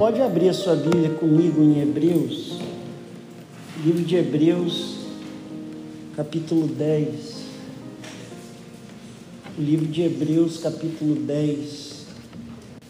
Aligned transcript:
pode 0.00 0.22
abrir 0.22 0.48
a 0.48 0.54
sua 0.54 0.74
Bíblia 0.74 1.10
comigo 1.10 1.62
em 1.62 1.82
Hebreus, 1.82 2.58
livro 3.84 4.02
de 4.02 4.16
Hebreus, 4.16 4.94
capítulo 6.16 6.66
10. 6.66 7.40
O 9.58 9.60
livro 9.60 9.84
de 9.84 10.00
Hebreus, 10.00 10.56
capítulo 10.56 11.16
10. 11.16 12.06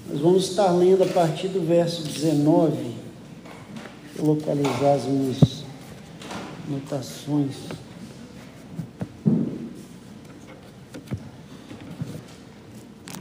Nós 0.09 0.21
vamos 0.21 0.45
estar 0.51 0.71
lendo 0.71 1.03
a 1.03 1.07
partir 1.07 1.49
do 1.49 1.61
verso 1.61 2.05
19. 2.05 2.95
Vou 4.15 4.37
localizar 4.37 4.95
as 4.95 5.05
minhas 5.06 5.65
anotações. 6.69 7.56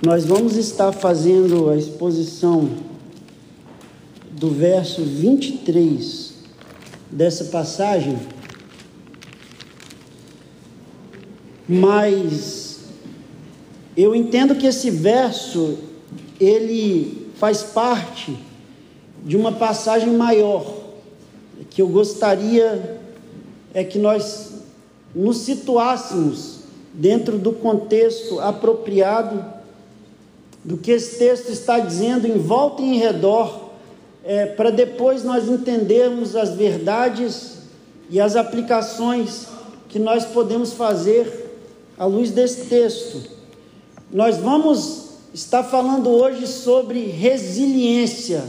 Nós 0.06 0.26
vamos 0.26 0.56
estar 0.58 0.92
fazendo 0.92 1.72
a 1.72 1.76
exposição 1.76 2.89
do 4.40 4.50
verso 4.52 5.04
23 5.04 6.34
dessa 7.12 7.46
passagem, 7.46 8.18
mas 11.68 12.80
eu 13.98 14.16
entendo 14.16 14.56
que 14.56 14.66
esse 14.66 14.90
verso 14.90 15.80
ele 16.40 17.28
faz 17.36 17.64
parte 17.64 18.40
de 19.26 19.36
uma 19.36 19.52
passagem 19.52 20.14
maior. 20.14 20.74
Que 21.70 21.82
eu 21.82 21.90
gostaria 21.90 22.98
é 23.74 23.84
que 23.84 24.00
nós 24.00 24.54
nos 25.14 25.40
situássemos 25.40 26.60
dentro 26.94 27.38
do 27.38 27.52
contexto 27.52 28.40
apropriado 28.40 29.44
do 30.64 30.78
que 30.78 30.92
esse 30.92 31.20
texto 31.20 31.50
está 31.50 31.78
dizendo 31.80 32.26
em 32.26 32.38
volta 32.38 32.82
e 32.82 32.86
em 32.86 32.98
redor, 32.98 33.69
é, 34.30 34.46
para 34.46 34.70
depois 34.70 35.24
nós 35.24 35.50
entendermos 35.50 36.36
as 36.36 36.52
verdades 36.52 37.64
e 38.12 38.22
as 38.22 38.36
aplicações 38.36 39.48
que 39.88 39.98
nós 39.98 40.24
podemos 40.24 40.74
fazer 40.74 41.58
à 41.98 42.06
luz 42.06 42.30
desse 42.30 42.68
texto. 42.68 43.24
Nós 44.14 44.38
vamos 44.38 45.14
estar 45.34 45.64
falando 45.64 46.12
hoje 46.12 46.46
sobre 46.46 47.08
resiliência. 47.08 48.44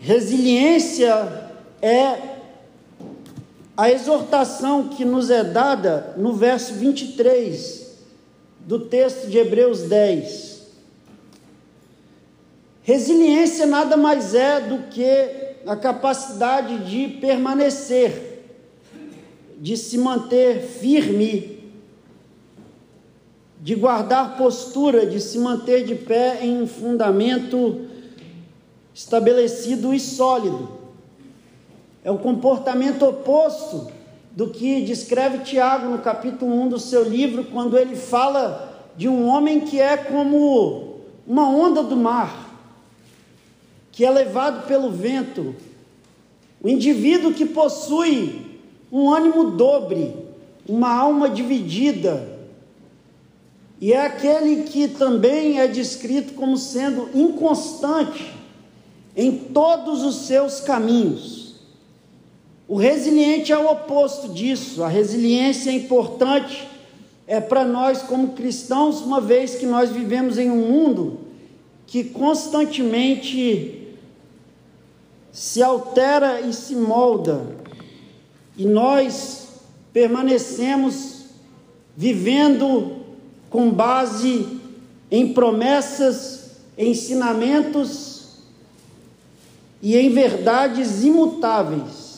Resiliência 0.00 1.48
é 1.80 2.18
a 3.76 3.92
exortação 3.92 4.88
que 4.88 5.04
nos 5.04 5.30
é 5.30 5.44
dada 5.44 6.14
no 6.16 6.32
verso 6.32 6.74
23 6.74 7.92
do 8.58 8.80
texto 8.80 9.28
de 9.28 9.38
Hebreus 9.38 9.82
10. 9.82 10.51
Resiliência 12.84 13.64
nada 13.64 13.96
mais 13.96 14.34
é 14.34 14.60
do 14.60 14.90
que 14.90 15.52
a 15.64 15.76
capacidade 15.76 16.78
de 16.78 17.16
permanecer, 17.20 18.42
de 19.60 19.76
se 19.76 19.96
manter 19.96 20.60
firme, 20.60 21.62
de 23.60 23.76
guardar 23.76 24.36
postura, 24.36 25.06
de 25.06 25.20
se 25.20 25.38
manter 25.38 25.84
de 25.84 25.94
pé 25.94 26.40
em 26.42 26.60
um 26.60 26.66
fundamento 26.66 27.82
estabelecido 28.92 29.94
e 29.94 30.00
sólido. 30.00 30.68
É 32.02 32.10
o 32.10 32.18
comportamento 32.18 33.06
oposto 33.06 33.92
do 34.32 34.50
que 34.50 34.80
descreve 34.80 35.44
Tiago 35.44 35.88
no 35.88 35.98
capítulo 35.98 36.52
1 36.62 36.70
do 36.70 36.80
seu 36.80 37.04
livro, 37.04 37.44
quando 37.44 37.78
ele 37.78 37.94
fala 37.94 38.90
de 38.96 39.08
um 39.08 39.28
homem 39.28 39.60
que 39.60 39.80
é 39.80 39.96
como 39.96 40.96
uma 41.24 41.48
onda 41.48 41.84
do 41.84 41.96
mar 41.96 42.51
que 43.92 44.04
é 44.04 44.10
levado 44.10 44.66
pelo 44.66 44.90
vento, 44.90 45.54
o 46.62 46.68
indivíduo 46.68 47.34
que 47.34 47.44
possui 47.44 48.60
um 48.90 49.10
ânimo 49.10 49.52
dobre, 49.52 50.14
uma 50.66 50.92
alma 50.92 51.28
dividida, 51.28 52.28
e 53.80 53.92
é 53.92 54.06
aquele 54.06 54.62
que 54.64 54.88
também 54.88 55.60
é 55.60 55.66
descrito 55.66 56.34
como 56.34 56.56
sendo 56.56 57.10
inconstante 57.14 58.32
em 59.16 59.36
todos 59.36 60.02
os 60.02 60.26
seus 60.26 60.60
caminhos. 60.60 61.56
O 62.68 62.76
resiliente 62.76 63.52
é 63.52 63.58
o 63.58 63.70
oposto 63.70 64.28
disso. 64.28 64.84
A 64.84 64.88
resiliência 64.88 65.70
é 65.70 65.74
importante 65.74 66.68
é 67.26 67.40
para 67.40 67.64
nós 67.64 68.02
como 68.02 68.34
cristãos, 68.34 69.00
uma 69.00 69.20
vez 69.20 69.54
que 69.54 69.66
nós 69.66 69.90
vivemos 69.90 70.38
em 70.38 70.50
um 70.50 70.68
mundo 70.68 71.20
que 71.86 72.04
constantemente 72.04 73.81
se 75.32 75.62
altera 75.62 76.42
e 76.42 76.52
se 76.52 76.76
molda, 76.76 77.46
e 78.56 78.66
nós 78.66 79.48
permanecemos 79.92 81.24
vivendo 81.96 82.96
com 83.48 83.70
base 83.70 84.60
em 85.10 85.32
promessas, 85.32 86.50
ensinamentos 86.76 88.38
e 89.80 89.96
em 89.96 90.10
verdades 90.10 91.02
imutáveis. 91.02 92.12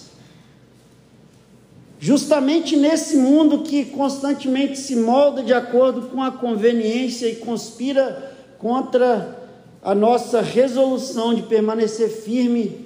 Justamente 1.98 2.76
nesse 2.76 3.16
mundo 3.16 3.62
que 3.62 3.86
constantemente 3.86 4.78
se 4.78 4.94
molda 4.94 5.42
de 5.42 5.54
acordo 5.54 6.08
com 6.08 6.22
a 6.22 6.30
conveniência 6.30 7.26
e 7.28 7.36
conspira 7.36 8.36
contra 8.58 9.42
a 9.82 9.94
nossa 9.94 10.40
resolução 10.40 11.34
de 11.34 11.42
permanecer 11.42 12.10
firme 12.10 12.83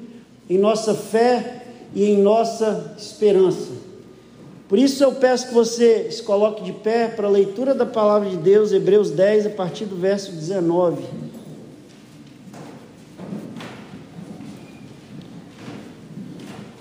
em 0.49 0.59
nossa 0.59 0.95
fé 0.95 1.65
e 1.95 2.05
em 2.05 2.23
nossa 2.23 2.95
esperança. 2.99 3.73
Por 4.69 4.79
isso 4.79 5.03
eu 5.03 5.13
peço 5.13 5.49
que 5.49 5.55
você 5.55 6.11
se 6.11 6.23
coloque 6.23 6.63
de 6.63 6.73
pé 6.73 7.09
para 7.09 7.27
a 7.27 7.31
leitura 7.31 7.75
da 7.75 7.87
palavra 7.87 8.29
de 8.29 8.37
Deus, 8.37 8.71
Hebreus 8.73 9.11
10, 9.11 9.47
a 9.47 9.51
partir 9.51 9.87
do 9.87 9.97
verso 9.97 10.31
19. 10.33 11.03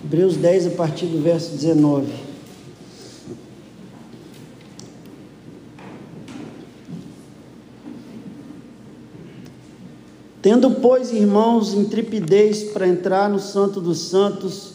Hebreus 0.04 0.36
10, 0.36 0.68
a 0.68 0.70
partir 0.72 1.06
do 1.06 1.22
verso 1.22 1.52
19. 1.52 2.27
Tendo, 10.42 10.72
pois, 10.72 11.12
irmãos, 11.12 11.74
intrepidez 11.74 12.64
para 12.66 12.88
entrar 12.88 13.30
no 13.30 13.40
Santo 13.40 13.82
dos 13.82 14.00
Santos, 14.00 14.74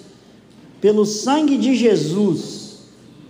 pelo 0.81 1.07
sangue 1.07 1.57
de 1.57 1.75
Jesus, 1.75 2.81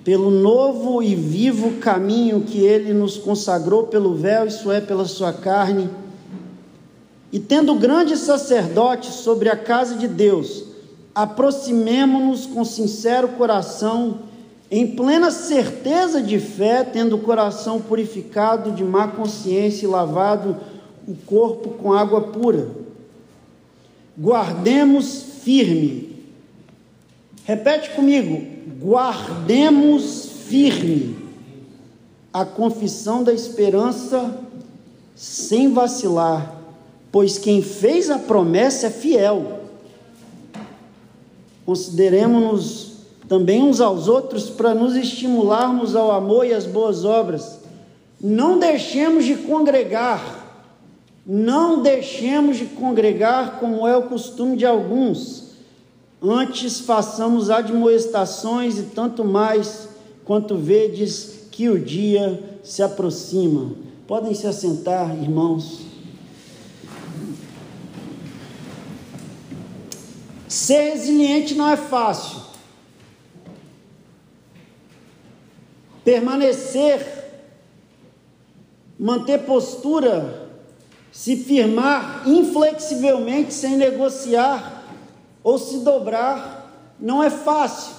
pelo 0.02 0.30
novo 0.30 1.02
e 1.02 1.14
vivo 1.14 1.72
caminho 1.72 2.40
que 2.40 2.58
ele 2.58 2.92
nos 2.94 3.18
consagrou 3.18 3.84
pelo 3.84 4.14
véu, 4.14 4.46
isso 4.46 4.70
é, 4.70 4.80
pela 4.80 5.04
sua 5.04 5.32
carne, 5.32 5.88
e 7.30 7.38
tendo 7.38 7.74
grande 7.74 8.16
sacerdote 8.16 9.10
sobre 9.10 9.48
a 9.48 9.56
casa 9.56 9.94
de 9.96 10.08
Deus, 10.08 10.64
aproximemo-nos 11.14 12.46
com 12.46 12.64
sincero 12.64 13.28
coração, 13.28 14.20
em 14.70 14.96
plena 14.96 15.30
certeza 15.30 16.22
de 16.22 16.38
fé, 16.38 16.82
tendo 16.82 17.16
o 17.16 17.20
coração 17.20 17.80
purificado 17.80 18.72
de 18.72 18.82
má 18.82 19.08
consciência 19.08 19.84
e 19.84 19.88
lavado 19.88 20.56
o 21.06 21.14
corpo 21.26 21.70
com 21.70 21.92
água 21.92 22.20
pura. 22.20 22.70
Guardemos 24.18 25.22
firme. 25.42 26.24
Repete 27.44 27.90
comigo: 27.90 28.44
guardemos 28.80 30.26
firme 30.46 31.16
a 32.32 32.44
confissão 32.44 33.22
da 33.22 33.32
esperança 33.32 34.38
sem 35.14 35.72
vacilar, 35.72 36.56
pois 37.10 37.38
quem 37.38 37.62
fez 37.62 38.10
a 38.10 38.18
promessa 38.18 38.86
é 38.86 38.90
fiel. 38.90 39.60
Consideremos-nos 41.66 42.92
também 43.28 43.62
uns 43.62 43.80
aos 43.80 44.08
outros 44.08 44.50
para 44.50 44.74
nos 44.74 44.96
estimularmos 44.96 45.94
ao 45.94 46.10
amor 46.10 46.46
e 46.46 46.52
às 46.52 46.66
boas 46.66 47.04
obras. 47.04 47.60
Não 48.20 48.58
deixemos 48.58 49.24
de 49.24 49.36
congregar 49.36 50.41
não 51.24 51.82
deixemos 51.82 52.56
de 52.56 52.66
congregar 52.66 53.60
como 53.60 53.86
é 53.86 53.96
o 53.96 54.08
costume 54.08 54.56
de 54.56 54.66
alguns, 54.66 55.52
antes 56.20 56.80
façamos 56.80 57.48
admoestações 57.48 58.78
e 58.78 58.82
tanto 58.84 59.24
mais 59.24 59.88
quanto 60.24 60.56
vedes 60.56 61.46
que 61.50 61.68
o 61.68 61.78
dia 61.78 62.58
se 62.62 62.82
aproxima. 62.82 63.72
Podem 64.06 64.34
se 64.34 64.46
assentar, 64.46 65.16
irmãos. 65.16 65.80
Ser 70.48 70.90
resiliente 70.90 71.54
não 71.54 71.68
é 71.68 71.76
fácil. 71.76 72.42
Permanecer, 76.04 77.06
manter 78.98 79.38
postura 79.38 80.41
se 81.12 81.36
firmar 81.36 82.22
inflexivelmente 82.26 83.52
sem 83.52 83.76
negociar 83.76 84.82
ou 85.44 85.58
se 85.58 85.80
dobrar, 85.80 86.70
não 86.98 87.22
é 87.22 87.28
fácil. 87.28 87.94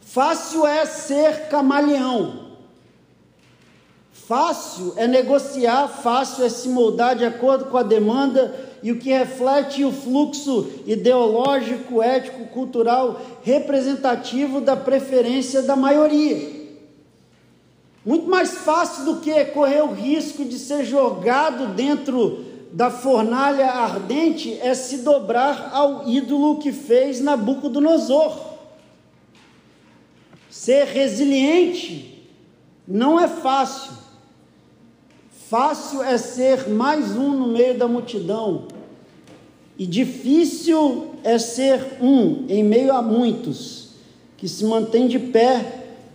Fácil 0.00 0.66
é 0.66 0.86
ser 0.86 1.48
camaleão. 1.48 2.48
Fácil 4.10 4.94
é 4.96 5.06
negociar, 5.06 5.88
fácil 5.88 6.44
é 6.44 6.48
se 6.48 6.68
moldar 6.68 7.14
de 7.14 7.24
acordo 7.24 7.66
com 7.66 7.76
a 7.76 7.82
demanda 7.82 8.54
e 8.82 8.90
o 8.90 8.98
que 8.98 9.10
reflete 9.10 9.84
o 9.84 9.92
fluxo 9.92 10.68
ideológico, 10.86 12.02
ético, 12.02 12.46
cultural 12.46 13.20
representativo 13.42 14.60
da 14.60 14.76
preferência 14.76 15.62
da 15.62 15.76
maioria. 15.76 16.57
Muito 18.08 18.26
mais 18.26 18.56
fácil 18.56 19.04
do 19.04 19.20
que 19.20 19.44
correr 19.44 19.82
o 19.82 19.92
risco 19.92 20.42
de 20.42 20.58
ser 20.58 20.82
jogado 20.82 21.74
dentro 21.74 22.42
da 22.72 22.90
fornalha 22.90 23.66
ardente 23.66 24.58
é 24.62 24.72
se 24.72 25.02
dobrar 25.02 25.68
ao 25.74 26.08
ídolo 26.08 26.56
que 26.56 26.72
fez 26.72 27.20
Nabucodonosor. 27.20 28.34
Ser 30.48 30.86
resiliente 30.86 32.26
não 32.88 33.20
é 33.20 33.28
fácil. 33.28 33.92
Fácil 35.50 36.02
é 36.02 36.16
ser 36.16 36.66
mais 36.66 37.14
um 37.14 37.28
no 37.28 37.48
meio 37.48 37.76
da 37.76 37.86
multidão, 37.86 38.68
e 39.78 39.84
difícil 39.84 41.10
é 41.22 41.38
ser 41.38 41.98
um 42.00 42.46
em 42.48 42.64
meio 42.64 42.90
a 42.90 43.02
muitos, 43.02 43.90
que 44.38 44.48
se 44.48 44.64
mantém 44.64 45.06
de 45.06 45.18
pé, 45.18 45.74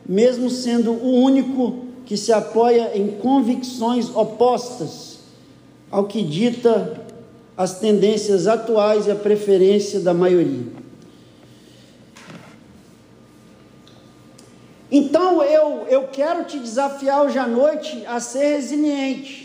mesmo 0.09 0.49
sendo 0.49 0.91
o 0.91 1.21
único 1.21 1.82
que 2.05 2.17
se 2.17 2.31
apoia 2.31 2.97
em 2.97 3.07
convicções 3.07 4.09
opostas 4.15 5.19
ao 5.89 6.05
que 6.05 6.23
dita 6.23 7.01
as 7.55 7.79
tendências 7.79 8.47
atuais 8.47 9.07
e 9.07 9.11
a 9.11 9.15
preferência 9.15 9.99
da 9.99 10.13
maioria. 10.13 10.83
Então 14.91 15.41
eu, 15.43 15.87
eu 15.87 16.07
quero 16.07 16.45
te 16.45 16.59
desafiar 16.59 17.23
hoje 17.23 17.39
à 17.39 17.47
noite 17.47 18.03
a 18.05 18.19
ser 18.19 18.55
resiliente. 18.55 19.43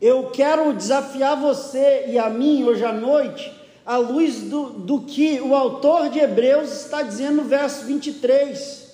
Eu 0.00 0.30
quero 0.30 0.74
desafiar 0.74 1.40
você 1.40 2.04
e 2.08 2.18
a 2.18 2.28
mim 2.28 2.64
hoje 2.64 2.84
à 2.84 2.92
noite, 2.92 3.50
à 3.84 3.96
luz 3.96 4.42
do, 4.42 4.70
do 4.70 5.00
que 5.00 5.40
o 5.40 5.54
autor 5.54 6.10
de 6.10 6.18
Hebreus 6.18 6.70
está 6.84 7.00
dizendo 7.00 7.36
no 7.36 7.44
verso 7.44 7.86
23. 7.86 8.85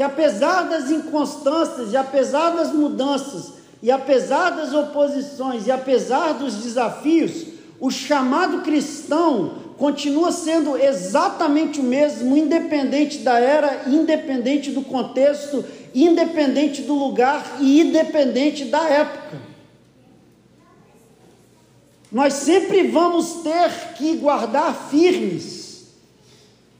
Que 0.00 0.04
apesar 0.04 0.62
das 0.62 0.90
inconstâncias 0.90 1.92
e 1.92 1.96
apesar 1.98 2.56
das 2.56 2.72
mudanças, 2.72 3.52
e 3.82 3.90
apesar 3.90 4.48
das 4.48 4.72
oposições 4.72 5.66
e 5.66 5.70
apesar 5.70 6.32
dos 6.32 6.54
desafios, 6.54 7.44
o 7.78 7.90
chamado 7.90 8.62
cristão 8.62 9.56
continua 9.76 10.32
sendo 10.32 10.74
exatamente 10.74 11.80
o 11.80 11.82
mesmo, 11.82 12.34
independente 12.34 13.18
da 13.18 13.38
era, 13.38 13.90
independente 13.90 14.70
do 14.70 14.80
contexto, 14.80 15.62
independente 15.94 16.80
do 16.80 16.94
lugar 16.94 17.58
e 17.60 17.82
independente 17.82 18.64
da 18.64 18.82
época. 18.88 19.36
Nós 22.10 22.32
sempre 22.32 22.84
vamos 22.84 23.42
ter 23.42 23.92
que 23.98 24.16
guardar 24.16 24.88
firmes 24.88 25.88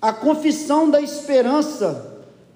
a 0.00 0.10
confissão 0.10 0.88
da 0.88 1.02
esperança, 1.02 2.09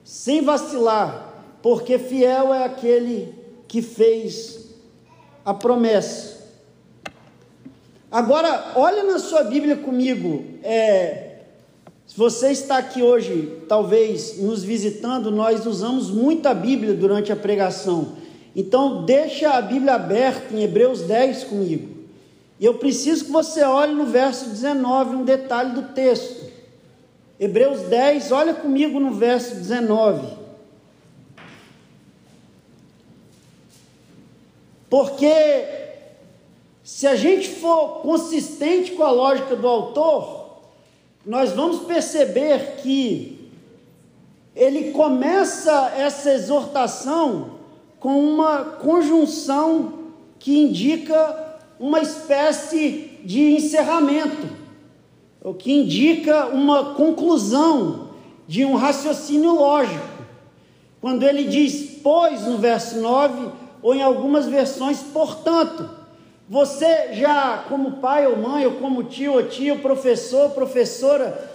sem 0.04 0.42
vacilar, 0.42 1.32
porque 1.62 1.98
fiel 1.98 2.52
é 2.52 2.64
aquele 2.64 3.34
que 3.66 3.80
fez 3.80 4.66
a 5.44 5.54
promessa. 5.54 6.44
Agora, 8.10 8.72
olha 8.76 9.02
na 9.02 9.18
sua 9.18 9.42
Bíblia 9.42 9.76
comigo. 9.76 10.44
É, 10.62 11.38
se 12.06 12.16
você 12.16 12.52
está 12.52 12.76
aqui 12.76 13.02
hoje, 13.02 13.62
talvez 13.66 14.38
nos 14.38 14.62
visitando, 14.62 15.30
nós 15.30 15.66
usamos 15.66 16.10
muito 16.10 16.46
a 16.46 16.54
Bíblia 16.54 16.94
durante 16.94 17.32
a 17.32 17.36
pregação. 17.36 18.12
Então, 18.54 19.04
deixa 19.04 19.50
a 19.50 19.60
Bíblia 19.60 19.94
aberta 19.94 20.54
em 20.54 20.62
Hebreus 20.62 21.00
10 21.00 21.44
comigo. 21.44 21.88
E 22.60 22.64
eu 22.64 22.74
preciso 22.74 23.24
que 23.24 23.32
você 23.32 23.64
olhe 23.64 23.94
no 23.94 24.06
verso 24.06 24.48
19, 24.48 25.16
um 25.16 25.24
detalhe 25.24 25.72
do 25.72 25.82
texto. 25.94 26.53
Hebreus 27.44 27.82
10, 27.82 28.32
olha 28.32 28.55
comigo 28.55 28.99
no 28.99 29.12
verso 29.12 29.55
19. 29.56 30.26
Porque 34.88 35.64
se 36.82 37.06
a 37.06 37.14
gente 37.14 37.50
for 37.50 38.00
consistente 38.00 38.93
com 38.93 39.02
a 39.02 39.11
lógica 39.11 39.55
do 39.55 39.69
autor, 39.69 40.62
nós 41.26 41.52
vamos 41.52 41.85
perceber 41.85 42.76
que 42.79 43.50
ele 44.56 44.93
começa 44.93 45.93
essa 45.99 46.32
exortação 46.32 47.58
com 48.00 48.26
uma 48.26 48.64
conjunção 48.64 50.05
que 50.38 50.58
indica 50.58 51.58
uma 51.79 52.00
espécie 52.00 53.20
de 53.23 53.55
encerramento, 53.55 54.49
o 55.44 55.52
que 55.52 55.70
indica 55.70 56.46
uma 56.46 56.94
conclusão 56.94 58.08
de 58.49 58.64
um 58.64 58.76
raciocínio 58.76 59.55
lógico. 59.55 60.08
Quando 61.02 61.23
ele 61.23 61.44
diz, 61.44 62.00
pois, 62.02 62.46
no 62.46 62.56
verso 62.56 62.99
9, 62.99 63.50
ou 63.82 63.94
em 63.94 64.02
algumas 64.02 64.46
versões, 64.46 65.00
portanto. 65.12 66.02
Você 66.49 67.14
já, 67.14 67.64
como 67.69 67.99
pai 67.99 68.26
ou 68.26 68.37
mãe, 68.37 68.67
ou 68.67 68.73
como 68.73 69.05
tio 69.05 69.35
ou 69.35 69.43
tia, 69.44 69.76
professor, 69.76 70.50
professora, 70.50 71.52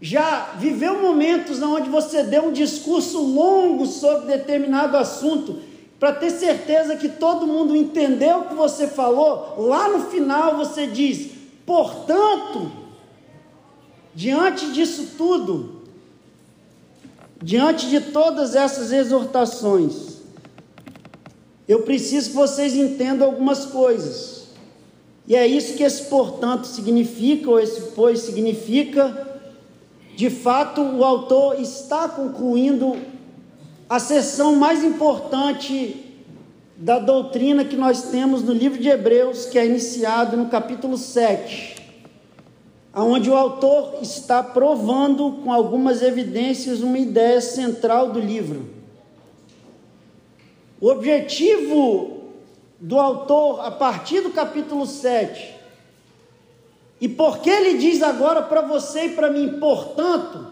já 0.00 0.50
viveu 0.56 1.00
momentos 1.00 1.60
onde 1.62 1.88
você 1.88 2.22
deu 2.22 2.46
um 2.46 2.52
discurso 2.52 3.20
longo 3.20 3.86
sobre 3.86 4.26
determinado 4.26 4.96
assunto, 4.96 5.58
para 5.98 6.12
ter 6.12 6.30
certeza 6.30 6.96
que 6.96 7.08
todo 7.08 7.46
mundo 7.46 7.76
entendeu 7.76 8.38
o 8.38 8.44
que 8.46 8.54
você 8.54 8.88
falou, 8.88 9.54
lá 9.58 9.88
no 9.88 10.06
final 10.06 10.56
você 10.56 10.86
diz: 10.86 11.30
portanto, 11.66 12.70
diante 14.14 14.72
disso 14.72 15.10
tudo, 15.16 15.82
diante 17.42 17.88
de 17.88 18.00
todas 18.00 18.54
essas 18.54 18.92
exortações, 18.92 20.18
eu 21.66 21.82
preciso 21.82 22.30
que 22.30 22.36
vocês 22.36 22.74
entendam 22.74 23.28
algumas 23.28 23.64
coisas. 23.66 24.40
E 25.26 25.36
é 25.36 25.46
isso 25.46 25.74
que 25.74 25.84
esse 25.84 26.06
portanto 26.06 26.64
significa, 26.64 27.48
ou 27.48 27.60
esse 27.60 27.92
pois 27.94 28.20
significa. 28.20 29.28
De 30.16 30.28
fato, 30.28 30.80
o 30.80 31.04
autor 31.04 31.60
está 31.60 32.08
concluindo 32.08 32.96
a 33.88 33.98
sessão 33.98 34.56
mais 34.56 34.82
importante 34.82 36.10
da 36.76 36.98
doutrina 36.98 37.64
que 37.64 37.76
nós 37.76 38.04
temos 38.10 38.42
no 38.42 38.52
livro 38.52 38.80
de 38.80 38.88
Hebreus, 38.88 39.46
que 39.46 39.58
é 39.58 39.66
iniciado 39.66 40.36
no 40.36 40.46
capítulo 40.46 40.96
7, 40.96 41.76
onde 42.94 43.30
o 43.30 43.36
autor 43.36 43.98
está 44.02 44.42
provando 44.42 45.40
com 45.44 45.52
algumas 45.52 46.02
evidências 46.02 46.80
uma 46.80 46.98
ideia 46.98 47.40
central 47.40 48.10
do 48.10 48.18
livro. 48.18 48.68
O 50.80 50.88
objetivo 50.88 52.32
do 52.80 52.98
autor, 52.98 53.60
a 53.60 53.70
partir 53.70 54.22
do 54.22 54.30
capítulo 54.30 54.86
7, 54.86 55.54
e 57.00 57.08
porque 57.08 57.48
ele 57.48 57.78
diz 57.78 58.02
agora 58.02 58.42
para 58.42 58.62
você 58.62 59.06
e 59.06 59.10
para 59.10 59.30
mim, 59.30 59.58
portanto, 59.60 60.46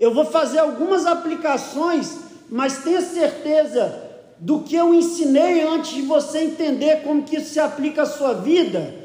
eu 0.00 0.12
vou 0.12 0.24
fazer 0.24 0.58
algumas 0.58 1.06
aplicações, 1.06 2.18
mas 2.50 2.82
tenha 2.82 3.00
certeza 3.00 4.10
do 4.38 4.60
que 4.60 4.74
eu 4.74 4.92
ensinei 4.92 5.62
antes 5.62 5.92
de 5.92 6.02
você 6.02 6.40
entender 6.40 7.02
como 7.02 7.22
que 7.22 7.36
isso 7.36 7.52
se 7.52 7.60
aplica 7.60 8.02
à 8.02 8.06
sua 8.06 8.34
vida. 8.34 9.01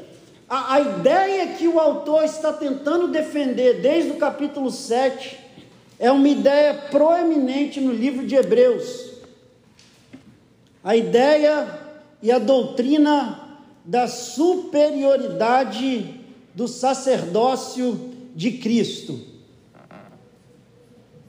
A, 0.48 0.74
a 0.74 0.80
ideia 0.80 1.54
que 1.54 1.68
o 1.68 1.78
autor 1.78 2.24
está 2.24 2.52
tentando 2.52 3.08
defender 3.08 3.80
desde 3.80 4.12
o 4.12 4.16
capítulo 4.16 4.70
7 4.70 5.38
é 5.98 6.10
uma 6.10 6.28
ideia 6.28 6.74
proeminente 6.90 7.80
no 7.80 7.92
livro 7.92 8.26
de 8.26 8.34
Hebreus 8.34 9.08
a 10.88 10.96
ideia 10.96 11.78
e 12.22 12.32
a 12.32 12.38
doutrina 12.38 13.60
da 13.84 14.08
superioridade 14.08 16.14
do 16.54 16.66
sacerdócio 16.66 18.14
de 18.34 18.52
Cristo. 18.52 19.20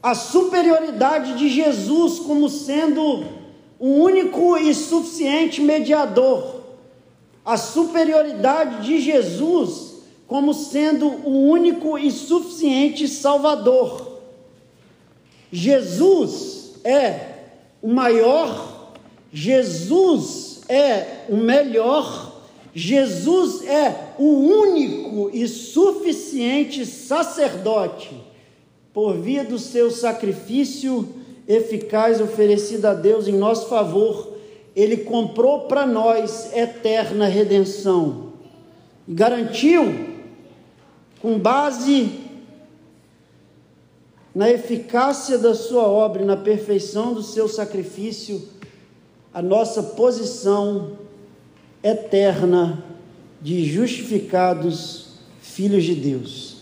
A 0.02 0.16
superioridade 0.16 1.38
de 1.38 1.50
Jesus 1.50 2.20
como 2.20 2.48
sendo 2.48 3.26
o 3.78 4.02
único 4.02 4.58
e 4.58 4.74
suficiente 4.74 5.62
mediador. 5.62 6.59
A 7.50 7.58
superioridade 7.58 8.86
de 8.86 9.02
Jesus 9.02 9.96
como 10.28 10.54
sendo 10.54 11.08
o 11.08 11.50
único 11.50 11.98
e 11.98 12.12
suficiente 12.12 13.08
Salvador. 13.08 14.20
Jesus 15.52 16.76
é 16.84 17.20
o 17.82 17.88
maior 17.88 18.70
Jesus 19.32 20.62
é 20.68 21.26
o 21.30 21.38
melhor, 21.38 22.42
Jesus 22.74 23.66
é 23.66 24.14
o 24.18 24.26
único 24.26 25.30
e 25.34 25.48
suficiente 25.48 26.86
sacerdote, 26.86 28.12
por 28.94 29.18
via 29.18 29.44
do 29.44 29.60
seu 29.60 29.92
sacrifício 29.92 31.08
eficaz 31.48 32.20
oferecido 32.22 32.86
a 32.86 32.94
Deus 32.94 33.28
em 33.28 33.34
nosso 33.34 33.68
favor, 33.68 34.29
ele 34.80 34.98
comprou 34.98 35.62
para 35.62 35.86
nós 35.86 36.56
eterna 36.56 37.26
redenção 37.26 38.32
e 39.08 39.14
garantiu, 39.14 40.08
com 41.22 41.38
base 41.38 42.22
na 44.34 44.50
eficácia 44.50 45.38
da 45.38 45.54
sua 45.54 45.84
obra 45.84 46.22
e 46.22 46.26
na 46.26 46.38
perfeição 46.38 47.14
do 47.14 47.22
seu 47.22 47.50
sacrifício, 47.50 48.48
a 49.34 49.42
nossa 49.42 49.84
posição 49.84 50.92
eterna 51.84 52.82
de 53.42 53.66
justificados 53.66 55.16
filhos 55.42 55.84
de 55.84 55.96
Deus. 55.96 56.58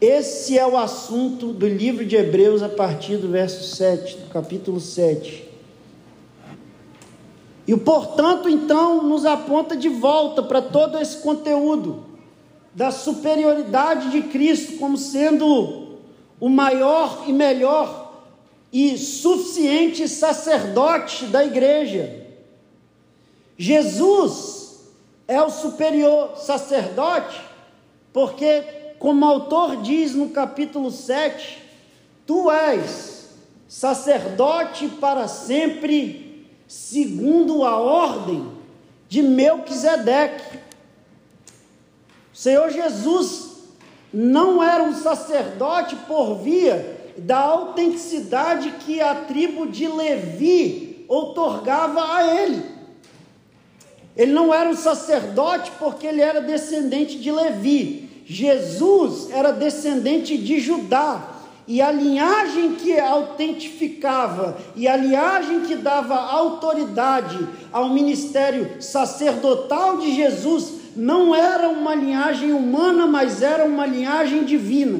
Esse 0.00 0.56
é 0.56 0.66
o 0.66 0.78
assunto 0.78 1.52
do 1.52 1.68
livro 1.68 2.06
de 2.06 2.16
Hebreus 2.16 2.62
a 2.62 2.70
partir 2.70 3.18
do 3.18 3.28
verso 3.28 3.76
7, 3.76 4.16
do 4.16 4.30
capítulo 4.30 4.80
7. 4.80 5.49
E 7.70 7.72
o 7.72 7.78
portanto, 7.78 8.48
então, 8.48 9.00
nos 9.00 9.24
aponta 9.24 9.76
de 9.76 9.88
volta 9.88 10.42
para 10.42 10.60
todo 10.60 10.98
esse 10.98 11.18
conteúdo 11.18 12.04
da 12.74 12.90
superioridade 12.90 14.10
de 14.10 14.22
Cristo 14.22 14.76
como 14.76 14.96
sendo 14.96 15.96
o 16.40 16.48
maior 16.48 17.26
e 17.28 17.32
melhor 17.32 18.24
e 18.72 18.98
suficiente 18.98 20.08
sacerdote 20.08 21.26
da 21.26 21.44
igreja. 21.44 22.26
Jesus 23.56 24.80
é 25.28 25.40
o 25.40 25.48
superior 25.48 26.38
sacerdote, 26.38 27.40
porque, 28.12 28.64
como 28.98 29.24
o 29.24 29.28
autor 29.28 29.76
diz 29.76 30.12
no 30.12 30.30
capítulo 30.30 30.90
7, 30.90 31.62
tu 32.26 32.50
és 32.50 33.28
sacerdote 33.68 34.88
para 34.88 35.28
sempre, 35.28 36.29
segundo 36.70 37.64
a 37.64 37.76
ordem 37.80 38.46
de 39.08 39.22
Melquisedeque. 39.22 40.60
O 42.32 42.36
Senhor 42.36 42.70
Jesus 42.70 43.56
não 44.14 44.62
era 44.62 44.84
um 44.84 44.94
sacerdote 44.94 45.96
por 46.06 46.36
via 46.36 47.12
da 47.18 47.38
autenticidade 47.38 48.70
que 48.86 49.00
a 49.00 49.16
tribo 49.16 49.66
de 49.66 49.88
Levi 49.88 51.04
outorgava 51.08 52.14
a 52.16 52.40
ele. 52.40 52.62
Ele 54.16 54.30
não 54.30 54.54
era 54.54 54.70
um 54.70 54.76
sacerdote 54.76 55.72
porque 55.76 56.06
ele 56.06 56.20
era 56.20 56.40
descendente 56.40 57.18
de 57.18 57.32
Levi. 57.32 58.22
Jesus 58.24 59.28
era 59.32 59.50
descendente 59.50 60.38
de 60.38 60.60
Judá. 60.60 61.39
E 61.70 61.80
a 61.80 61.92
linhagem 61.92 62.74
que 62.74 62.98
autentificava 62.98 64.58
e 64.74 64.88
a 64.88 64.96
linhagem 64.96 65.60
que 65.60 65.76
dava 65.76 66.16
autoridade 66.16 67.48
ao 67.70 67.90
ministério 67.90 68.82
sacerdotal 68.82 69.98
de 69.98 70.12
Jesus 70.12 70.72
não 70.96 71.32
era 71.32 71.68
uma 71.68 71.94
linhagem 71.94 72.52
humana, 72.52 73.06
mas 73.06 73.40
era 73.40 73.64
uma 73.64 73.86
linhagem 73.86 74.42
divina. 74.42 74.98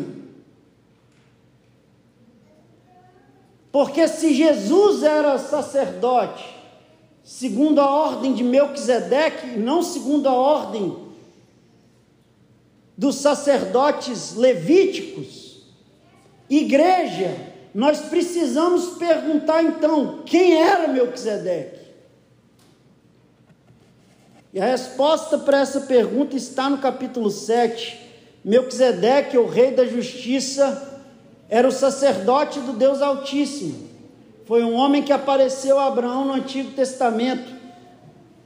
Porque 3.73 4.07
se 4.07 4.33
Jesus 4.33 5.03
era 5.03 5.39
sacerdote, 5.39 6.55
segundo 7.25 7.81
a 7.81 7.91
ordem 7.91 8.33
de 8.33 8.45
Melquisedeque, 8.45 9.59
não 9.59 9.83
segundo 9.83 10.29
a 10.29 10.35
ordem 10.35 10.97
dos 12.97 13.17
sacerdotes 13.17 14.37
levíticos, 14.37 15.50
igreja, 16.51 17.37
nós 17.73 18.01
precisamos 18.01 18.99
perguntar 18.99 19.63
então, 19.63 20.23
quem 20.27 20.61
era 20.61 20.89
Melquisedeque? 20.89 21.79
E 24.53 24.61
a 24.61 24.67
resposta 24.67 25.39
para 25.39 25.61
essa 25.61 25.83
pergunta 25.83 26.37
está 26.37 26.69
no 26.69 26.79
capítulo 26.79 27.31
7. 27.31 27.99
Melquisedeque, 28.45 29.39
o 29.39 29.47
rei 29.47 29.71
da 29.71 29.85
justiça, 29.85 31.01
era 31.49 31.69
o 31.69 31.73
sacerdote 31.73 32.59
do 32.61 32.73
Deus 32.73 33.01
Altíssimo. 33.01 33.89
Foi 34.47 34.65
um 34.65 34.75
homem 34.75 35.03
que 35.03 35.13
apareceu 35.13 35.79
a 35.79 35.87
Abraão 35.87 36.25
no 36.25 36.33
Antigo 36.33 36.73
Testamento. 36.73 37.55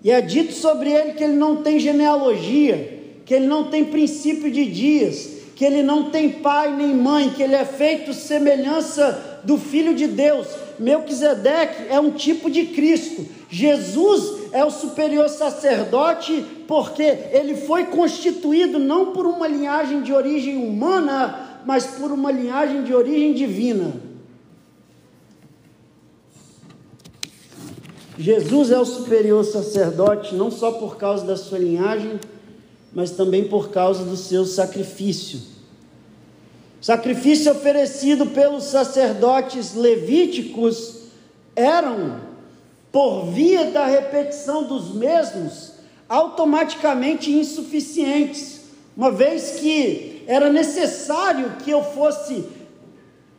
E 0.02 0.11
é 0.11 0.20
dito 0.20 0.52
sobre 0.52 0.92
ele 0.92 1.12
que 1.12 1.25
ele 1.25 1.32
não 1.32 1.62
tem 1.62 1.78
genealogia, 1.78 3.23
que 3.25 3.32
ele 3.32 3.46
não 3.46 3.70
tem 3.70 3.87
princípio 3.87 4.50
de 4.50 4.66
dias, 4.66 5.34
que 5.54 5.64
ele 5.64 5.82
não 5.82 6.11
tem 6.11 6.28
pai 6.30 6.75
nem 6.75 6.94
mãe, 6.94 7.30
que 7.30 7.42
ele 7.42 7.54
é 7.54 7.64
feito 7.64 8.12
semelhança 8.12 9.40
do 9.44 9.56
Filho 9.56 9.94
de 9.94 10.06
Deus. 10.06 10.46
Melquisedeque 10.78 11.88
é 11.88 12.00
um 12.00 12.11
tipo 12.11 12.50
de 12.50 12.66
Cristo. 12.66 13.26
Jesus 13.49 14.50
é 14.52 14.64
o 14.64 14.70
superior 14.70 15.28
sacerdote 15.28 16.44
porque 16.66 17.02
ele 17.02 17.54
foi 17.54 17.84
constituído 17.84 18.78
não 18.78 19.12
por 19.12 19.26
uma 19.26 19.46
linhagem 19.46 20.02
de 20.02 20.12
origem 20.12 20.56
humana, 20.56 21.61
mas 21.64 21.87
por 21.87 22.11
uma 22.11 22.32
linhagem 22.32 22.82
de 22.82 22.92
origem 22.92 23.32
divina. 23.32 23.92
Jesus 28.16 28.70
é 28.70 28.78
o 28.78 28.84
superior 28.84 29.44
sacerdote 29.44 30.34
não 30.34 30.50
só 30.50 30.73
por 30.73 30.96
causa 30.96 31.26
da 31.26 31.37
sua 31.37 31.58
linhagem, 31.58 32.18
mas 32.95 33.11
também 33.11 33.45
por 33.45 33.71
causa 33.71 34.05
do 34.05 34.17
seu 34.17 34.45
sacrifício. 34.45 35.41
Sacrifício 36.81 37.51
oferecido 37.51 38.27
pelos 38.27 38.65
sacerdotes 38.65 39.75
levíticos 39.75 41.05
eram, 41.57 42.21
por 42.93 43.27
via 43.33 43.71
da 43.71 43.87
repetição 43.87 44.65
dos 44.65 44.95
mesmos, 44.95 45.73
automaticamente 46.09 47.33
insuficientes, 47.33 48.61
uma 48.97 49.11
vez 49.11 49.53
que 49.59 50.23
era 50.27 50.53
necessário 50.53 51.57
que 51.65 51.71
eu 51.71 51.83
fosse 51.83 52.45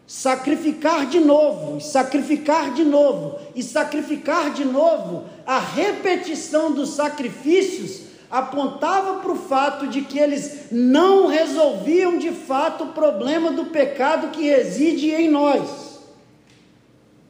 sacrificar 0.08 1.08
de 1.08 1.20
novo, 1.20 1.80
sacrificar 1.80 2.74
de 2.74 2.84
novo, 2.84 3.40
e 3.56 3.64
sacrificar 3.64 4.54
de 4.54 4.66
novo, 4.66 5.24
a 5.46 5.60
repetição 5.60 6.72
dos 6.72 6.90
sacrifícios 6.90 8.05
apontava 8.36 9.20
para 9.20 9.32
o 9.32 9.38
fato 9.38 9.88
de 9.88 10.02
que 10.02 10.20
eles 10.20 10.68
não 10.70 11.28
resolviam 11.28 12.18
de 12.18 12.32
fato 12.32 12.84
o 12.84 12.88
problema 12.88 13.50
do 13.50 13.66
pecado 13.66 14.28
que 14.28 14.44
reside 14.44 15.10
em 15.10 15.30
nós. 15.30 16.02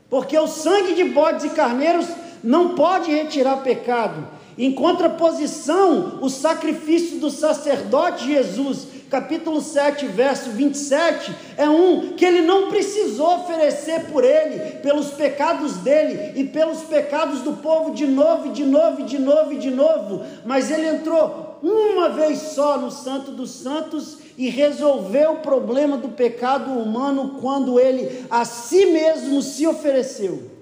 Porque 0.09 0.35
o 0.35 0.47
sangue 0.47 0.95
de 0.95 1.03
bodes 1.03 1.45
e 1.45 1.49
carneiros 1.49 2.07
não 2.43 2.73
pode 2.73 3.11
retirar 3.11 3.57
pecado. 3.57 4.27
Em 4.57 4.71
contraposição, 4.71 6.17
o 6.21 6.29
sacrifício 6.29 7.19
do 7.19 7.29
sacerdote 7.29 8.25
Jesus 8.25 8.87
capítulo 9.09 9.61
7, 9.61 10.07
verso 10.07 10.49
27, 10.51 11.33
é 11.57 11.69
um 11.69 12.13
que 12.13 12.25
ele 12.25 12.41
não 12.41 12.69
precisou 12.69 13.39
oferecer 13.39 14.05
por 14.05 14.23
ele, 14.23 14.77
pelos 14.81 15.11
pecados 15.11 15.77
dele 15.77 16.33
e 16.35 16.43
pelos 16.43 16.81
pecados 16.81 17.41
do 17.41 17.53
povo 17.53 17.93
de 17.93 18.05
novo, 18.07 18.49
de 18.49 18.63
novo, 18.63 19.03
de 19.03 19.19
novo, 19.19 19.55
de 19.55 19.71
novo, 19.71 20.23
mas 20.45 20.71
ele 20.71 20.87
entrou 20.87 21.59
uma 21.61 22.09
vez 22.09 22.39
só 22.39 22.77
no 22.77 22.91
Santo 22.91 23.31
dos 23.31 23.51
Santos 23.51 24.17
e 24.37 24.49
resolveu 24.49 25.33
o 25.33 25.39
problema 25.39 25.97
do 25.97 26.09
pecado 26.09 26.71
humano 26.71 27.37
quando 27.41 27.79
ele 27.79 28.25
a 28.29 28.43
si 28.45 28.85
mesmo 28.87 29.41
se 29.41 29.65
ofereceu. 29.65 30.55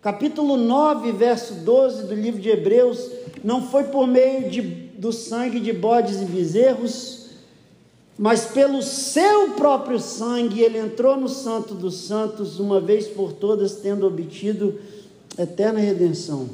Capítulo 0.00 0.56
9, 0.56 1.10
verso 1.12 1.54
12 1.54 2.04
do 2.04 2.14
livro 2.14 2.40
de 2.40 2.48
Hebreus, 2.48 3.10
não 3.42 3.68
foi 3.68 3.84
por 3.84 4.06
meio 4.06 4.48
de 4.48 4.85
do 4.98 5.12
sangue 5.12 5.60
de 5.60 5.72
bodes 5.72 6.20
e 6.20 6.24
bezerros, 6.24 7.26
mas 8.18 8.46
pelo 8.46 8.82
seu 8.82 9.50
próprio 9.50 10.00
sangue 10.00 10.60
ele 10.60 10.78
entrou 10.78 11.16
no 11.16 11.28
Santo 11.28 11.74
dos 11.74 11.96
Santos, 12.06 12.58
uma 12.58 12.80
vez 12.80 13.06
por 13.06 13.32
todas, 13.32 13.76
tendo 13.76 14.06
obtido 14.06 14.78
eterna 15.38 15.80
redenção. 15.80 16.48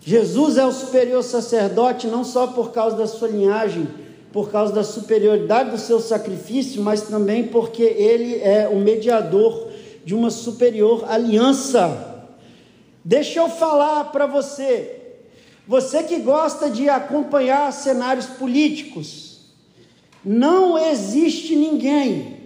Jesus 0.00 0.56
é 0.56 0.64
o 0.64 0.70
superior 0.70 1.22
sacerdote 1.24 2.06
não 2.06 2.22
só 2.22 2.46
por 2.46 2.70
causa 2.70 2.96
da 2.96 3.06
sua 3.06 3.28
linhagem, 3.28 3.88
por 4.32 4.50
causa 4.50 4.72
da 4.72 4.84
superioridade 4.84 5.70
do 5.70 5.78
seu 5.78 5.98
sacrifício, 5.98 6.82
mas 6.82 7.02
também 7.02 7.48
porque 7.48 7.82
ele 7.82 8.36
é 8.40 8.68
o 8.68 8.76
mediador 8.76 9.68
de 10.04 10.14
uma 10.14 10.30
superior 10.30 11.04
aliança. 11.08 12.24
Deixa 13.04 13.40
eu 13.40 13.48
falar 13.48 14.12
para 14.12 14.26
você, 14.26 14.95
você 15.66 16.04
que 16.04 16.18
gosta 16.18 16.70
de 16.70 16.88
acompanhar 16.88 17.72
cenários 17.72 18.26
políticos, 18.26 19.40
não 20.24 20.78
existe 20.78 21.56
ninguém 21.56 22.36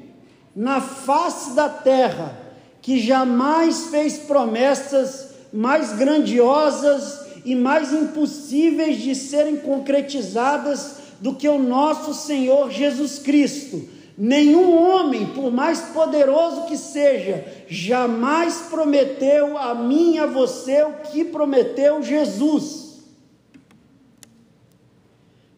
na 0.57 0.81
face 0.81 1.55
da 1.55 1.69
terra 1.69 2.39
que 2.81 2.99
jamais 2.99 3.87
fez 3.87 4.19
promessas 4.19 5.35
mais 5.53 5.93
grandiosas 5.93 7.21
e 7.45 7.55
mais 7.55 7.93
impossíveis 7.93 8.99
de 8.99 9.15
serem 9.15 9.57
concretizadas 9.57 10.97
do 11.21 11.35
que 11.35 11.49
o 11.49 11.59
nosso 11.59 12.15
Senhor 12.15 12.71
Jesus 12.71 13.19
Cristo. 13.19 13.87
Nenhum 14.17 14.77
homem, 14.83 15.27
por 15.27 15.51
mais 15.51 15.81
poderoso 15.81 16.67
que 16.67 16.77
seja, 16.77 17.45
jamais 17.69 18.67
prometeu 18.71 19.57
a 19.57 19.75
mim 19.75 20.15
e 20.15 20.19
a 20.19 20.27
você 20.27 20.83
o 20.83 21.11
que 21.11 21.25
prometeu 21.25 22.03
Jesus. 22.03 22.90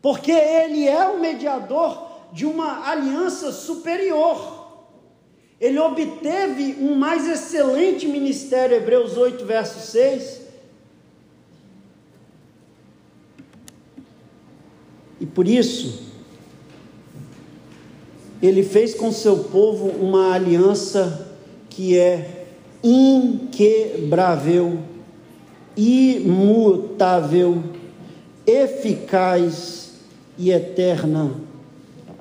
Porque 0.03 0.33
ele 0.33 0.87
é 0.89 1.07
o 1.07 1.21
mediador 1.21 2.11
de 2.33 2.45
uma 2.45 2.89
aliança 2.89 3.53
superior. 3.53 4.61
Ele 5.61 5.79
obteve 5.79 6.77
um 6.81 6.97
mais 6.97 7.29
excelente 7.29 8.09
ministério, 8.09 8.77
Hebreus 8.77 9.17
8, 9.17 9.47
verso 9.47 9.79
6. 9.79 10.43
E 15.21 15.27
por 15.27 15.47
isso, 15.47 16.11
ele 18.43 18.65
fez 18.65 18.93
com 18.93 19.13
seu 19.13 19.45
povo 19.45 19.87
uma 19.87 20.33
aliança 20.35 21.29
que 21.71 21.97
é 21.97 22.47
inquebrável, 22.83 24.81
imutável, 25.77 27.63
eficaz 28.45 29.82
e 30.43 30.51
eterna 30.51 31.31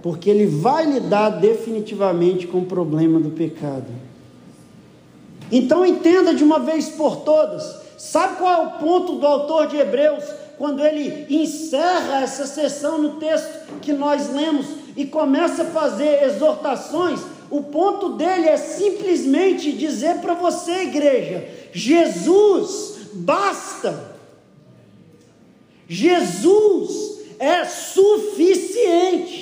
porque 0.01 0.29
ele 0.29 0.45
vai 0.45 0.85
lidar 0.85 1.29
definitivamente 1.29 2.47
com 2.47 2.59
o 2.59 2.65
problema 2.65 3.19
do 3.19 3.29
pecado. 3.29 3.87
Então 5.51 5.85
entenda 5.85 6.33
de 6.33 6.43
uma 6.43 6.59
vez 6.59 6.89
por 6.89 7.17
todas. 7.17 7.81
Sabe 7.97 8.37
qual 8.37 8.51
é 8.51 8.65
o 8.65 8.71
ponto 8.79 9.17
do 9.17 9.27
autor 9.27 9.67
de 9.67 9.77
Hebreus 9.77 10.23
quando 10.57 10.83
ele 10.83 11.25
encerra 11.29 12.21
essa 12.21 12.47
sessão 12.47 12.97
no 12.97 13.19
texto 13.19 13.79
que 13.81 13.93
nós 13.93 14.31
lemos 14.33 14.65
e 14.95 15.05
começa 15.05 15.63
a 15.63 15.67
fazer 15.67 16.23
exortações? 16.23 17.19
O 17.49 17.63
ponto 17.63 18.13
dele 18.13 18.47
é 18.47 18.57
simplesmente 18.57 19.71
dizer 19.73 20.19
para 20.19 20.33
você, 20.33 20.83
igreja: 20.83 21.47
Jesus 21.73 23.09
basta. 23.13 24.11
Jesus 25.87 27.10
é 27.41 27.65
suficiente. 27.65 29.41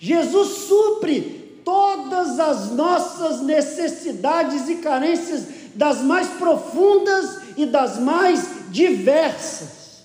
Jesus 0.00 0.48
supre 0.66 1.60
todas 1.64 2.40
as 2.40 2.72
nossas 2.72 3.40
necessidades 3.40 4.68
e 4.68 4.74
carências, 4.78 5.46
das 5.76 6.02
mais 6.02 6.26
profundas 6.28 7.38
e 7.56 7.66
das 7.66 7.98
mais 8.00 8.70
diversas, 8.70 10.04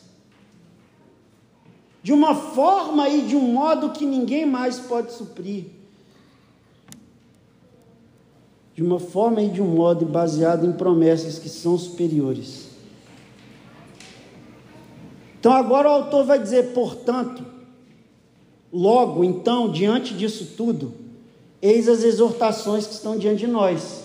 de 2.01 2.13
uma 2.13 2.35
forma 2.35 3.09
e 3.09 3.23
de 3.23 3.35
um 3.35 3.53
modo 3.53 3.89
que 3.89 4.05
ninguém 4.05 4.45
mais 4.45 4.79
pode 4.79 5.11
suprir. 5.11 5.65
De 8.73 8.83
uma 8.83 8.99
forma 8.99 9.41
e 9.41 9.49
de 9.49 9.61
um 9.61 9.67
modo 9.67 10.05
baseado 10.05 10.65
em 10.65 10.71
promessas 10.71 11.37
que 11.37 11.49
são 11.49 11.77
superiores. 11.77 12.68
Então 15.49 15.57
agora 15.57 15.89
o 15.89 15.93
autor 15.93 16.25
vai 16.25 16.37
dizer, 16.37 16.73
portanto, 16.73 17.43
Logo, 18.71 19.23
então, 19.23 19.71
diante 19.71 20.13
disso 20.13 20.53
tudo, 20.55 20.93
eis 21.59 21.89
as 21.89 22.03
exortações 22.03 22.85
que 22.85 22.93
estão 22.93 23.17
diante 23.17 23.39
de 23.39 23.47
nós. 23.47 24.03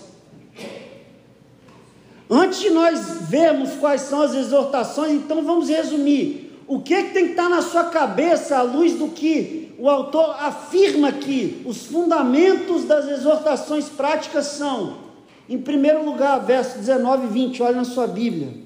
Antes 2.27 2.61
de 2.61 2.71
nós 2.71 3.27
vermos 3.29 3.73
quais 3.73 4.01
são 4.01 4.23
as 4.23 4.33
exortações, 4.33 5.11
então 5.11 5.43
vamos 5.43 5.69
resumir. 5.69 6.63
O 6.67 6.81
que, 6.81 6.95
é 6.95 7.03
que 7.03 7.13
tem 7.13 7.25
que 7.25 7.31
estar 7.33 7.47
na 7.47 7.61
sua 7.61 7.83
cabeça 7.83 8.57
à 8.57 8.63
luz 8.63 8.93
do 8.93 9.09
que 9.09 9.71
o 9.77 9.87
autor 9.87 10.35
afirma 10.39 11.11
que 11.11 11.61
os 11.63 11.85
fundamentos 11.85 12.85
das 12.85 13.07
exortações 13.07 13.87
práticas 13.87 14.47
são? 14.47 14.95
Em 15.47 15.59
primeiro 15.59 16.03
lugar, 16.03 16.39
verso 16.39 16.79
19 16.79 17.27
e 17.27 17.29
20, 17.29 17.61
olha 17.61 17.75
na 17.75 17.83
sua 17.83 18.07
Bíblia. 18.07 18.64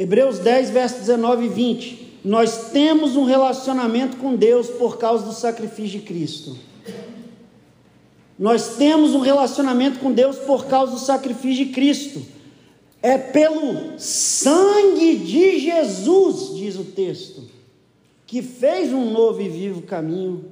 Hebreus 0.00 0.38
10, 0.38 0.70
verso 0.70 0.98
19 1.00 1.44
e 1.44 1.48
20 1.48 2.10
nós 2.24 2.70
temos 2.70 3.16
um 3.16 3.24
relacionamento 3.24 4.16
com 4.16 4.34
Deus 4.34 4.68
por 4.68 4.96
causa 4.96 5.26
do 5.26 5.32
sacrifício 5.32 6.00
de 6.00 6.06
Cristo. 6.06 6.56
Nós 8.38 8.76
temos 8.76 9.14
um 9.14 9.20
relacionamento 9.20 9.98
com 9.98 10.10
Deus 10.10 10.36
por 10.36 10.64
causa 10.66 10.92
do 10.92 10.98
sacrifício 10.98 11.66
de 11.66 11.72
Cristo. 11.72 12.22
É 13.02 13.18
pelo 13.18 13.98
sangue 13.98 15.16
de 15.16 15.58
Jesus, 15.58 16.56
diz 16.56 16.76
o 16.76 16.84
texto, 16.84 17.42
que 18.26 18.40
fez 18.40 18.94
um 18.94 19.10
novo 19.10 19.42
e 19.42 19.50
vivo 19.50 19.82
caminho, 19.82 20.46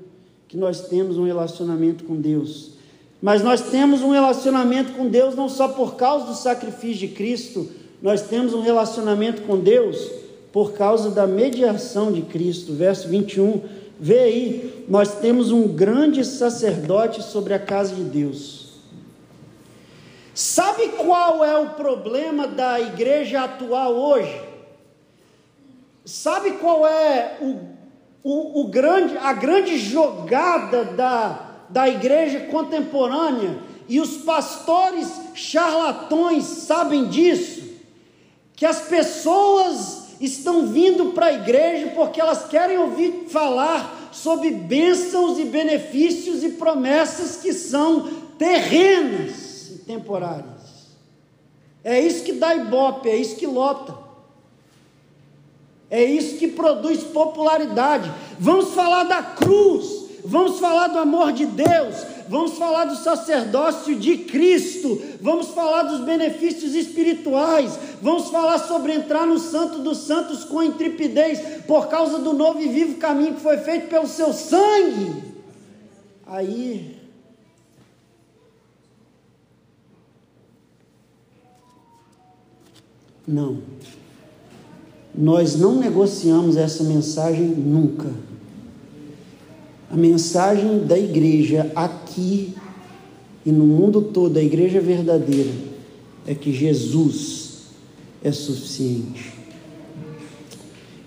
que 0.46 0.58
nós 0.58 0.88
temos 0.88 1.16
um 1.16 1.24
relacionamento 1.24 2.04
com 2.04 2.16
Deus. 2.16 2.72
Mas 3.20 3.42
nós 3.42 3.62
temos 3.62 4.02
um 4.02 4.10
relacionamento 4.10 4.92
com 4.92 5.08
Deus 5.08 5.34
não 5.34 5.48
só 5.48 5.68
por 5.68 5.96
causa 5.96 6.26
do 6.26 6.34
sacrifício 6.34 7.08
de 7.08 7.14
Cristo, 7.14 7.68
nós 8.00 8.22
temos 8.22 8.54
um 8.54 8.60
relacionamento 8.60 9.42
com 9.42 9.58
Deus 9.58 10.10
por 10.52 10.72
causa 10.72 11.10
da 11.10 11.26
mediação 11.26 12.12
de 12.12 12.22
Cristo. 12.22 12.72
Verso 12.72 13.08
21, 13.08 13.62
vê 13.98 14.20
aí, 14.20 14.84
nós 14.88 15.16
temos 15.16 15.50
um 15.50 15.68
grande 15.68 16.24
sacerdote 16.24 17.22
sobre 17.22 17.54
a 17.54 17.58
casa 17.58 17.94
de 17.94 18.04
Deus. 18.04 18.68
Sabe 20.34 20.88
qual 20.90 21.44
é 21.44 21.58
o 21.58 21.70
problema 21.70 22.46
da 22.46 22.78
igreja 22.78 23.42
atual 23.42 23.94
hoje? 23.94 24.40
Sabe 26.04 26.52
qual 26.52 26.86
é 26.86 27.38
o, 27.40 27.58
o, 28.22 28.60
o 28.60 28.68
grande, 28.68 29.18
a 29.18 29.32
grande 29.32 29.76
jogada 29.76 30.84
da, 30.84 31.64
da 31.68 31.88
igreja 31.88 32.40
contemporânea? 32.46 33.58
E 33.88 34.00
os 34.00 34.18
pastores 34.18 35.10
charlatões 35.34 36.44
sabem 36.44 37.08
disso? 37.08 37.57
Que 38.58 38.66
as 38.66 38.80
pessoas 38.80 40.08
estão 40.20 40.66
vindo 40.66 41.12
para 41.12 41.26
a 41.26 41.32
igreja 41.32 41.92
porque 41.94 42.20
elas 42.20 42.48
querem 42.48 42.76
ouvir 42.76 43.26
falar 43.30 44.10
sobre 44.10 44.50
bênçãos 44.50 45.38
e 45.38 45.44
benefícios 45.44 46.42
e 46.42 46.48
promessas 46.50 47.36
que 47.36 47.52
são 47.52 48.10
terrenas 48.36 49.70
e 49.70 49.78
temporárias. 49.86 50.88
É 51.84 52.00
isso 52.00 52.24
que 52.24 52.32
dá 52.32 52.52
ibope, 52.52 53.08
é 53.08 53.14
isso 53.14 53.36
que 53.36 53.46
lota. 53.46 53.94
É 55.88 56.02
isso 56.02 56.36
que 56.36 56.48
produz 56.48 57.04
popularidade. 57.04 58.12
Vamos 58.40 58.74
falar 58.74 59.04
da 59.04 59.22
cruz, 59.22 59.86
vamos 60.24 60.58
falar 60.58 60.88
do 60.88 60.98
amor 60.98 61.30
de 61.30 61.46
Deus, 61.46 61.94
vamos 62.28 62.52
falar 62.58 62.84
do 62.84 62.96
sacerdócio 62.96 63.94
de 63.96 64.18
Cristo, 64.18 65.00
vamos 65.20 65.48
falar 65.48 65.84
dos 65.84 66.00
benefícios 66.00 66.74
espirituais, 66.74 67.78
vamos 68.00 68.30
falar 68.30 68.58
sobre 68.58 68.92
entrar 68.92 69.26
no 69.26 69.38
Santo 69.38 69.78
dos 69.80 69.98
Santos 69.98 70.44
com 70.44 70.62
intrepidez, 70.62 71.64
por 71.66 71.88
causa 71.88 72.18
do 72.18 72.32
novo 72.32 72.60
e 72.60 72.68
vivo 72.68 72.98
caminho 72.98 73.34
que 73.34 73.40
foi 73.40 73.58
feito 73.58 73.88
pelo 73.88 74.06
seu 74.06 74.32
sangue. 74.32 75.22
Aí. 76.26 76.96
Não. 83.26 83.58
Nós 85.14 85.56
não 85.56 85.74
negociamos 85.74 86.56
essa 86.56 86.84
mensagem 86.84 87.46
nunca. 87.46 88.08
Mensagem 89.98 90.86
da 90.86 90.98
igreja 90.98 91.70
aqui 91.74 92.54
e 93.44 93.50
no 93.50 93.64
mundo 93.64 94.02
todo, 94.02 94.36
a 94.36 94.42
igreja 94.42 94.80
verdadeira, 94.80 95.50
é 96.26 96.34
que 96.34 96.52
Jesus 96.52 97.62
é 98.22 98.30
suficiente. 98.30 99.32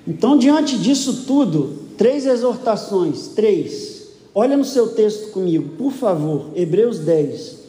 Então, 0.07 0.35
diante 0.37 0.77
disso 0.77 1.25
tudo, 1.27 1.77
três 1.97 2.25
exortações, 2.25 3.27
três. 3.27 4.07
Olha 4.33 4.57
no 4.57 4.65
seu 4.65 4.87
texto 4.89 5.31
comigo, 5.31 5.75
por 5.77 5.91
favor, 5.91 6.49
Hebreus 6.55 6.97
10. 6.99 7.59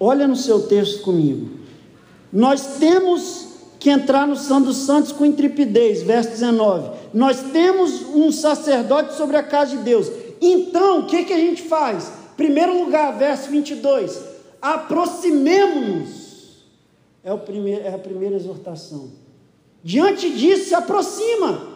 Olha 0.00 0.26
no 0.26 0.34
seu 0.34 0.62
texto 0.62 1.02
comigo. 1.02 1.50
Nós 2.32 2.78
temos 2.78 3.53
que 3.84 3.90
entrar 3.90 4.26
no 4.26 4.34
Santo 4.34 4.68
dos 4.68 4.78
Santos 4.78 5.12
com 5.12 5.26
intrepidez, 5.26 6.02
verso 6.02 6.30
19. 6.30 6.90
Nós 7.12 7.38
temos 7.52 8.00
um 8.14 8.32
sacerdote 8.32 9.14
sobre 9.14 9.36
a 9.36 9.42
casa 9.42 9.76
de 9.76 9.82
Deus. 9.82 10.10
Então, 10.40 11.00
o 11.00 11.06
que, 11.06 11.22
que 11.22 11.34
a 11.34 11.38
gente 11.38 11.60
faz? 11.60 12.10
Primeiro 12.34 12.82
lugar, 12.82 13.18
verso 13.18 13.50
22. 13.50 14.18
Aproximemo-nos. 14.62 16.64
É, 17.22 17.28
é 17.28 17.94
a 17.94 17.98
primeira 17.98 18.36
exortação. 18.36 19.10
Diante 19.82 20.30
disso, 20.30 20.70
se 20.70 20.74
aproxima. 20.74 21.74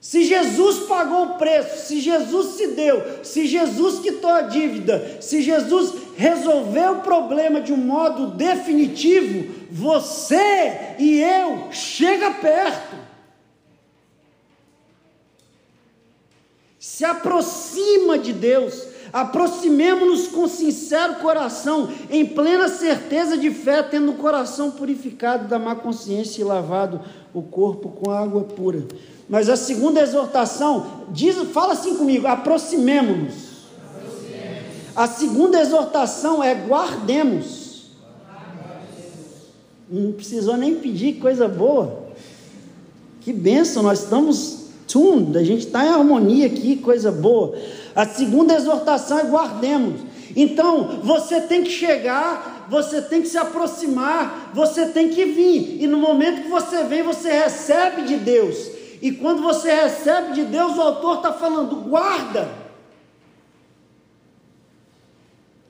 Se 0.00 0.24
Jesus 0.24 0.86
pagou 0.86 1.24
o 1.24 1.34
preço, 1.34 1.88
se 1.88 2.00
Jesus 2.00 2.54
se 2.54 2.68
deu, 2.68 3.02
se 3.22 3.46
Jesus 3.46 3.98
quitou 3.98 4.30
a 4.30 4.42
dívida, 4.42 5.18
se 5.20 5.42
Jesus 5.42 5.92
resolveu 6.16 6.92
o 6.92 7.02
problema 7.02 7.60
de 7.60 7.72
um 7.72 7.76
modo 7.76 8.28
definitivo, 8.28 9.55
você 9.70 10.96
e 10.98 11.20
eu 11.20 11.68
chega 11.72 12.30
perto. 12.30 12.96
Se 16.78 17.04
aproxima 17.04 18.18
de 18.18 18.32
Deus, 18.32 18.86
aproximemo-nos 19.12 20.28
com 20.28 20.46
sincero 20.46 21.16
coração, 21.16 21.90
em 22.08 22.24
plena 22.24 22.68
certeza 22.68 23.36
de 23.36 23.50
fé, 23.50 23.82
tendo 23.82 24.12
o 24.12 24.16
coração 24.16 24.70
purificado 24.70 25.48
da 25.48 25.58
má 25.58 25.74
consciência 25.74 26.40
e 26.40 26.44
lavado 26.44 27.00
o 27.34 27.42
corpo 27.42 27.88
com 27.88 28.10
água 28.10 28.44
pura. 28.44 28.86
Mas 29.28 29.48
a 29.48 29.56
segunda 29.56 30.00
exortação 30.00 31.06
diz, 31.10 31.36
fala 31.52 31.72
assim 31.72 31.96
comigo, 31.96 32.26
aproximemo-nos. 32.26 33.46
A 34.94 35.06
segunda 35.06 35.60
exortação 35.60 36.42
é 36.42 36.54
guardemos. 36.54 37.65
Não 39.88 40.12
precisou 40.12 40.56
nem 40.56 40.76
pedir 40.76 41.14
coisa 41.14 41.46
boa. 41.46 42.06
Que 43.20 43.32
bênção, 43.32 43.82
nós 43.82 44.04
estamos 44.04 44.66
tuned, 44.86 45.36
a 45.36 45.42
gente 45.42 45.66
está 45.66 45.84
em 45.84 45.88
harmonia 45.88 46.46
aqui, 46.46 46.76
coisa 46.76 47.10
boa. 47.10 47.56
A 47.94 48.06
segunda 48.06 48.54
exortação 48.54 49.18
é 49.18 49.24
guardemos. 49.24 50.00
Então, 50.34 51.00
você 51.02 51.40
tem 51.40 51.62
que 51.62 51.70
chegar, 51.70 52.66
você 52.68 53.00
tem 53.00 53.22
que 53.22 53.28
se 53.28 53.38
aproximar, 53.38 54.50
você 54.54 54.86
tem 54.86 55.08
que 55.08 55.24
vir. 55.24 55.82
E 55.82 55.86
no 55.86 55.98
momento 55.98 56.42
que 56.42 56.48
você 56.48 56.84
vem, 56.84 57.02
você 57.02 57.32
recebe 57.32 58.02
de 58.02 58.16
Deus. 58.16 58.68
E 59.00 59.12
quando 59.12 59.42
você 59.42 59.72
recebe 59.72 60.34
de 60.34 60.44
Deus, 60.44 60.76
o 60.76 60.82
autor 60.82 61.16
está 61.16 61.32
falando: 61.32 61.76
guarda, 61.76 62.48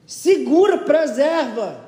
segura, 0.07 0.79
preserva, 0.79 1.86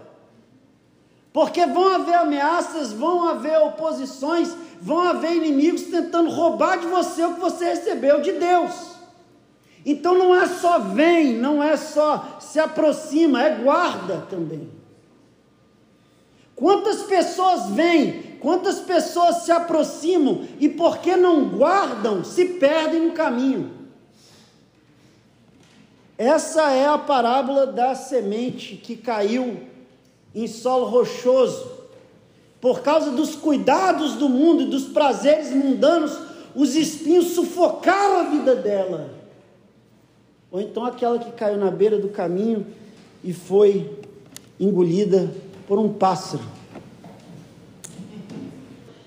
porque 1.33 1.67
vão 1.67 1.95
haver 1.95 2.15
ameaças, 2.15 2.93
vão 2.93 3.29
haver 3.29 3.59
oposições, 3.59 4.55
vão 4.81 5.01
haver 5.01 5.33
inimigos 5.33 5.83
tentando 5.83 6.31
roubar 6.31 6.79
de 6.79 6.87
você 6.87 7.25
o 7.25 7.35
que 7.35 7.41
você 7.41 7.67
recebeu 7.67 8.21
de 8.21 8.33
Deus. 8.33 8.73
Então 9.85 10.19
não 10.19 10.35
é 10.35 10.47
só 10.47 10.79
vem, 10.79 11.35
não 11.35 11.63
é 11.63 11.77
só 11.77 12.39
se 12.41 12.59
aproxima, 12.59 13.43
é 13.43 13.57
guarda 13.57 14.27
também. 14.29 14.71
Quantas 16.55 17.03
pessoas 17.05 17.67
vêm 17.71 18.29
Quantas 18.41 18.79
pessoas 18.81 19.43
se 19.43 19.51
aproximam 19.51 20.47
e, 20.61 20.69
porque 20.69 21.17
não 21.17 21.49
guardam, 21.49 22.23
se 22.23 22.45
perdem 22.45 23.07
no 23.07 23.13
caminho? 23.13 23.77
Essa 26.17 26.73
é 26.73 26.87
a 26.87 26.99
parábola 26.99 27.67
da 27.67 27.95
semente 27.95 28.77
que 28.77 28.97
caiu 28.97 29.61
em 30.35 30.47
solo 30.47 30.87
rochoso. 30.87 31.79
Por 32.61 32.81
causa 32.81 33.11
dos 33.11 33.37
cuidados 33.37 34.15
do 34.15 34.29
mundo 34.29 34.63
e 34.63 34.67
dos 34.67 34.85
prazeres 34.85 35.51
mundanos, 35.53 36.19
os 36.55 36.75
espinhos 36.75 37.29
sufocaram 37.29 38.21
a 38.21 38.25
vida 38.25 38.57
dela. 38.57 39.11
Ou 40.51 40.61
então 40.61 40.85
aquela 40.85 41.19
que 41.19 41.31
caiu 41.33 41.59
na 41.59 41.71
beira 41.71 41.99
do 41.99 42.09
caminho 42.09 42.67
e 43.23 43.33
foi 43.33 43.99
engolida 44.59 45.31
por 45.67 45.79
um 45.79 45.93
pássaro. 45.93 46.43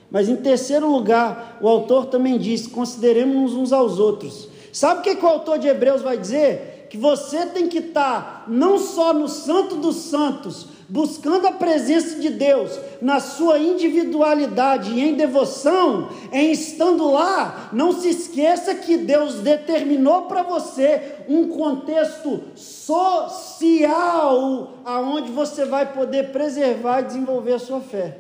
Mas 0.10 0.28
em 0.28 0.36
terceiro 0.36 0.92
lugar, 0.92 1.58
o 1.62 1.68
autor 1.68 2.08
também 2.08 2.38
diz: 2.38 2.68
consideremos 2.68 3.54
uns 3.54 3.72
aos 3.72 3.98
outros. 3.98 4.50
Sabe 4.72 5.00
o 5.00 5.04
que, 5.04 5.16
que 5.16 5.26
o 5.26 5.28
autor 5.28 5.58
de 5.58 5.68
Hebreus 5.68 6.02
vai 6.02 6.18
dizer? 6.18 6.88
Que 6.90 6.98
você 6.98 7.46
tem 7.46 7.68
que 7.68 7.80
estar 7.80 8.46
não 8.48 8.78
só 8.78 9.14
no 9.14 9.28
Santo 9.28 9.78
dos 9.78 9.96
Santos, 9.96 10.68
buscando 10.92 11.48
a 11.48 11.54
presença 11.54 12.20
de 12.20 12.30
Deus 12.30 12.78
na 13.02 13.22
sua 13.22 13.58
individualidade 13.58 14.92
e 14.92 15.00
em 15.00 15.16
devoção, 15.16 16.10
em 16.34 16.52
estando 16.52 17.10
lá, 17.10 17.70
não 17.72 17.94
se 17.94 18.10
esqueça 18.10 18.76
que 18.76 18.98
Deus 18.98 19.36
determinou 19.36 20.24
para 20.24 20.44
você 20.44 21.16
um 21.30 21.48
contexto 21.48 22.42
social 22.56 24.74
aonde 24.84 25.32
você 25.32 25.64
vai 25.64 25.94
poder 25.94 26.34
preservar 26.34 27.00
e 27.00 27.06
desenvolver 27.06 27.54
a 27.54 27.60
sua 27.60 27.80
fé. 27.80 28.18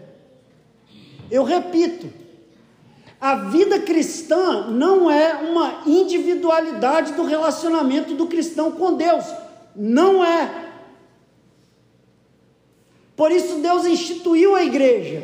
Eu 1.29 1.43
repito, 1.43 2.07
a 3.19 3.35
vida 3.35 3.79
cristã 3.79 4.67
não 4.69 5.11
é 5.11 5.33
uma 5.33 5.81
individualidade 5.85 7.11
do 7.13 7.25
relacionamento 7.25 8.13
do 8.13 8.27
cristão 8.27 8.71
com 8.71 8.93
Deus. 8.93 9.25
Não 9.75 10.23
é. 10.23 10.70
Por 13.21 13.31
isso 13.31 13.57
Deus 13.57 13.85
instituiu 13.85 14.55
a 14.55 14.63
igreja. 14.63 15.21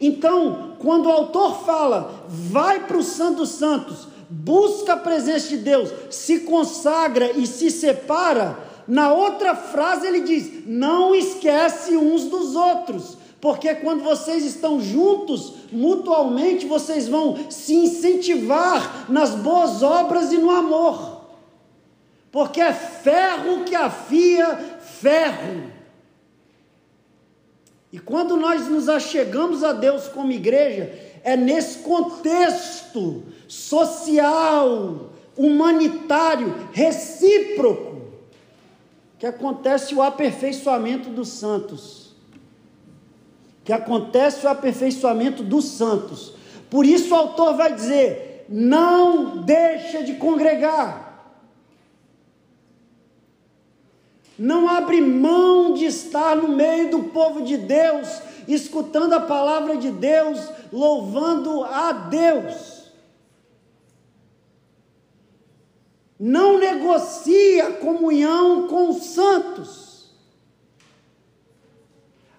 Então, 0.00 0.72
quando 0.78 1.04
o 1.04 1.12
autor 1.12 1.62
fala, 1.62 2.24
vai 2.26 2.86
para 2.86 2.96
o 2.96 3.02
Santo 3.02 3.40
dos 3.40 3.50
Santos, 3.50 4.08
busca 4.30 4.94
a 4.94 4.96
presença 4.96 5.50
de 5.50 5.58
Deus, 5.58 5.92
se 6.08 6.40
consagra 6.40 7.32
e 7.32 7.46
se 7.46 7.70
separa, 7.70 8.58
na 8.88 9.12
outra 9.12 9.54
frase 9.54 10.06
ele 10.06 10.20
diz: 10.20 10.66
não 10.66 11.14
esquece 11.14 11.94
uns 11.94 12.24
dos 12.24 12.56
outros 12.56 13.18
porque 13.38 13.74
quando 13.74 14.02
vocês 14.02 14.42
estão 14.42 14.80
juntos, 14.80 15.56
mutualmente, 15.70 16.64
vocês 16.64 17.06
vão 17.06 17.36
se 17.50 17.74
incentivar 17.74 19.04
nas 19.10 19.34
boas 19.34 19.82
obras 19.82 20.32
e 20.32 20.38
no 20.38 20.50
amor. 20.50 21.20
Porque 22.32 22.62
é 22.62 22.72
ferro 22.72 23.64
que 23.64 23.74
afia 23.74 24.56
ferro. 24.80 25.73
E 27.94 27.98
quando 28.00 28.36
nós 28.36 28.66
nos 28.66 28.88
achegamos 28.88 29.62
a 29.62 29.72
Deus 29.72 30.08
como 30.08 30.32
igreja, 30.32 30.92
é 31.22 31.36
nesse 31.36 31.78
contexto 31.78 33.22
social, 33.46 35.12
humanitário, 35.36 36.68
recíproco, 36.72 38.02
que 39.16 39.26
acontece 39.26 39.94
o 39.94 40.02
aperfeiçoamento 40.02 41.08
dos 41.08 41.28
santos 41.28 42.04
que 43.64 43.72
acontece 43.72 44.44
o 44.44 44.48
aperfeiçoamento 44.50 45.42
dos 45.42 45.64
santos. 45.64 46.34
Por 46.68 46.84
isso 46.84 47.14
o 47.14 47.16
autor 47.16 47.56
vai 47.56 47.72
dizer: 47.72 48.44
não 48.48 49.38
deixa 49.42 50.02
de 50.02 50.14
congregar. 50.14 51.03
Não 54.38 54.68
abre 54.68 55.00
mão 55.00 55.74
de 55.74 55.84
estar 55.84 56.34
no 56.34 56.48
meio 56.48 56.90
do 56.90 57.04
povo 57.04 57.42
de 57.42 57.56
Deus, 57.56 58.08
escutando 58.48 59.12
a 59.12 59.20
palavra 59.20 59.76
de 59.76 59.90
Deus, 59.90 60.40
louvando 60.72 61.62
a 61.62 61.92
Deus. 61.92 62.74
Não 66.18 66.58
negocia 66.58 67.72
comunhão 67.72 68.66
com 68.66 68.90
os 68.90 69.04
santos. 69.06 70.10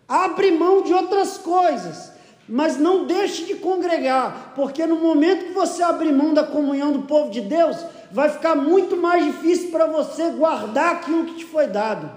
Abre 0.08 0.52
mão 0.52 0.84
de 0.84 0.94
outras 0.94 1.38
coisas, 1.38 2.12
mas 2.48 2.78
não 2.78 3.06
deixe 3.06 3.46
de 3.46 3.56
congregar, 3.56 4.54
porque 4.56 4.86
no 4.86 4.98
momento 4.98 5.46
que 5.46 5.54
você 5.54 5.82
abrir 5.82 6.12
mão 6.12 6.34
da 6.34 6.44
comunhão 6.44 6.92
do 6.92 7.04
povo 7.04 7.32
de 7.32 7.42
Deus, 7.42 7.78
vai 8.12 8.30
ficar 8.30 8.56
muito 8.56 8.96
mais 8.98 9.26
difícil 9.26 9.72
para 9.72 9.88
você 9.88 10.32
guardar 10.32 10.96
aquilo 10.96 11.26
que 11.26 11.36
te 11.36 11.46
foi 11.46 11.68
dado. 11.68 12.12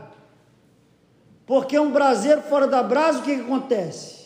Porque 1.46 1.78
um 1.78 1.90
braseiro 1.90 2.42
fora 2.42 2.66
da 2.66 2.82
brasa, 2.82 3.20
o 3.20 3.22
que, 3.22 3.34
que 3.34 3.40
acontece? 3.40 4.18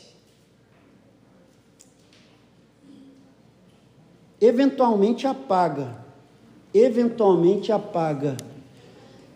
Eventualmente 4.40 5.26
apaga. 5.26 6.02
Eventualmente 6.74 7.70
apaga. 7.70 8.36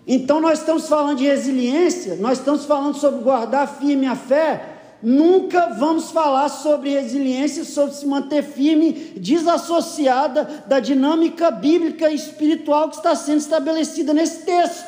Então 0.07 0.41
nós 0.41 0.61
estamos 0.61 0.89
falando 0.89 1.19
de 1.19 1.27
resiliência, 1.27 2.17
nós 2.17 2.39
estamos 2.39 2.65
falando 2.65 2.97
sobre 2.97 3.23
guardar 3.23 3.69
firme 3.69 4.07
a 4.07 4.17
fé. 4.17 4.76
Nunca 5.03 5.75
vamos 5.79 6.11
falar 6.11 6.49
sobre 6.49 6.91
resiliência, 6.91 7.65
sobre 7.65 7.95
se 7.95 8.07
manter 8.07 8.43
firme, 8.43 8.93
desassociada 9.17 10.65
da 10.67 10.81
dinâmica 10.81 11.51
bíblica 11.51 12.11
e 12.11 12.15
espiritual 12.15 12.89
que 12.89 12.97
está 12.97 13.15
sendo 13.15 13.39
estabelecida 13.39 14.15
nesse 14.15 14.45
texto. 14.45 14.87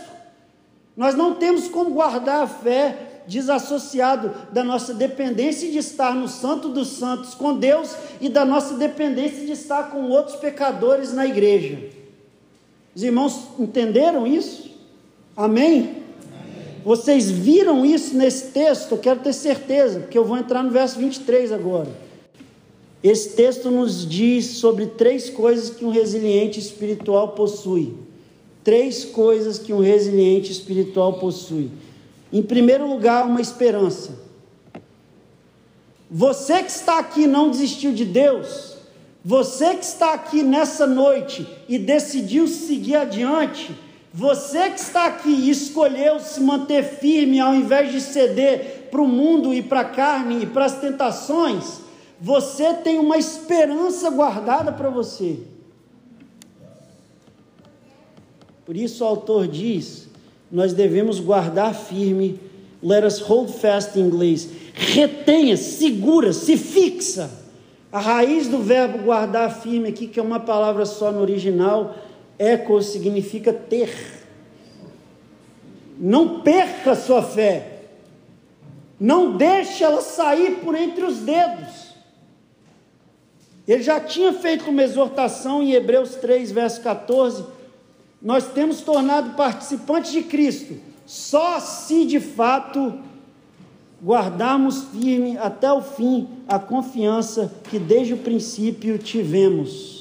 Nós 0.97 1.15
não 1.15 1.35
temos 1.35 1.69
como 1.69 1.91
guardar 1.91 2.43
a 2.43 2.47
fé 2.47 3.23
desassociado 3.29 4.35
da 4.51 4.65
nossa 4.65 4.95
dependência 4.95 5.71
de 5.71 5.79
estar 5.79 6.15
no 6.15 6.27
Santo 6.27 6.71
dos 6.71 6.89
Santos 6.89 7.35
com 7.35 7.55
Deus 7.55 7.95
e 8.21 8.29
da 8.31 8.45
nossa 8.45 8.75
dependência 8.75 9.45
de 9.45 9.53
estar 9.53 9.91
com 9.91 10.09
outros 10.09 10.37
pecadores 10.37 11.13
na 11.13 11.27
igreja. 11.27 11.79
Os 12.97 13.03
irmãos 13.03 13.49
entenderam 13.59 14.27
isso? 14.27 14.71
Amém? 15.37 16.08
Vocês 16.89 17.31
viram 17.31 17.85
isso 17.85 18.17
nesse 18.17 18.47
texto? 18.47 18.93
Eu 18.93 18.99
quero 18.99 19.21
ter 19.21 19.35
certeza, 19.35 20.01
porque 20.01 20.17
eu 20.17 20.25
vou 20.25 20.39
entrar 20.39 20.63
no 20.63 20.71
verso 20.71 20.99
23 20.99 21.53
agora. 21.53 21.91
Esse 23.03 23.37
texto 23.37 23.71
nos 23.71 24.09
diz 24.09 24.47
sobre 24.53 24.87
três 24.87 25.29
coisas 25.29 25.69
que 25.69 25.85
um 25.85 25.91
resiliente 25.91 26.59
espiritual 26.59 27.33
possui. 27.33 27.93
Três 28.65 29.05
coisas 29.05 29.59
que 29.59 29.71
um 29.71 29.81
resiliente 29.81 30.51
espiritual 30.51 31.19
possui. 31.19 31.71
Em 32.33 32.41
primeiro 32.43 32.89
lugar, 32.89 33.27
uma 33.27 33.43
esperança. 33.43 34.19
Você 36.11 36.63
que 36.63 36.71
está 36.71 36.99
aqui 36.99 37.27
não 37.27 37.51
desistiu 37.51 37.93
de 37.93 38.07
Deus, 38.07 38.79
você 39.23 39.75
que 39.75 39.85
está 39.85 40.15
aqui 40.15 40.43
nessa 40.43 40.87
noite 40.87 41.47
e 41.69 41.79
decidiu 41.79 42.49
seguir 42.49 42.97
adiante, 42.97 43.77
você 44.19 44.69
que 44.71 44.81
está 44.81 45.07
aqui 45.07 45.31
e 45.31 45.49
escolheu 45.49 46.19
se 46.19 46.41
manter 46.41 46.83
firme 46.83 47.39
ao 47.39 47.55
invés 47.55 47.93
de 47.93 48.01
ceder 48.01 48.89
para 48.91 49.01
o 49.01 49.07
mundo 49.07 49.55
e 49.55 49.63
para 49.63 49.83
a 49.83 49.85
carne 49.85 50.43
e 50.43 50.47
para 50.47 50.65
as 50.65 50.81
tentações, 50.81 51.79
você 52.21 52.75
tem 52.75 52.99
uma 52.99 53.17
esperança 53.17 54.11
guardada 54.11 54.73
para 54.73 54.91
você. 54.91 55.39
Por 58.67 58.77
isso 58.77 59.05
o 59.05 59.07
autor 59.07 59.47
diz: 59.47 60.09
nós 60.51 60.73
devemos 60.73 61.21
guardar 61.21 61.73
firme, 61.73 62.41
let 62.83 63.05
us 63.05 63.21
hold 63.21 63.51
fast 63.51 63.97
em 63.97 64.03
inglês, 64.03 64.49
retenha, 64.75 65.57
segura, 65.57 66.33
se 66.33 66.57
fixa. 66.57 67.31
A 67.93 68.01
raiz 68.01 68.49
do 68.49 68.59
verbo 68.59 68.99
guardar 68.99 69.61
firme 69.61 69.91
aqui, 69.91 70.09
que 70.09 70.19
é 70.19 70.23
uma 70.23 70.41
palavra 70.41 70.85
só 70.85 71.13
no 71.13 71.21
original, 71.21 71.95
eco 72.39 72.81
significa 72.83 73.53
ter. 73.53 73.91
Não 75.99 76.41
perca 76.41 76.95
sua 76.95 77.23
fé. 77.23 77.83
Não 79.01 79.37
deixe 79.37 79.83
ela 79.83 80.01
sair 80.01 80.57
por 80.57 80.75
entre 80.75 81.05
os 81.05 81.19
dedos. 81.19 81.89
Ele 83.67 83.83
já 83.83 84.01
tinha 84.01 84.33
feito 84.33 84.71
uma 84.71 84.83
exortação 84.83 85.63
em 85.63 85.73
Hebreus 85.73 86.15
3, 86.17 86.51
verso 86.53 86.81
14. 86.81 87.45
Nós 88.21 88.49
temos 88.49 88.81
tornado 88.81 89.37
participantes 89.37 90.11
de 90.11 90.23
Cristo, 90.23 90.77
só 91.07 91.61
se 91.61 92.05
de 92.07 92.19
fato 92.19 92.99
guardarmos 94.03 94.85
firme 94.85 95.37
até 95.39 95.73
o 95.73 95.83
fim 95.83 96.29
a 96.47 96.59
confiança 96.59 97.53
que 97.69 97.79
desde 97.79 98.15
o 98.15 98.19
princípio 98.19 98.99
tivemos. 98.99 99.98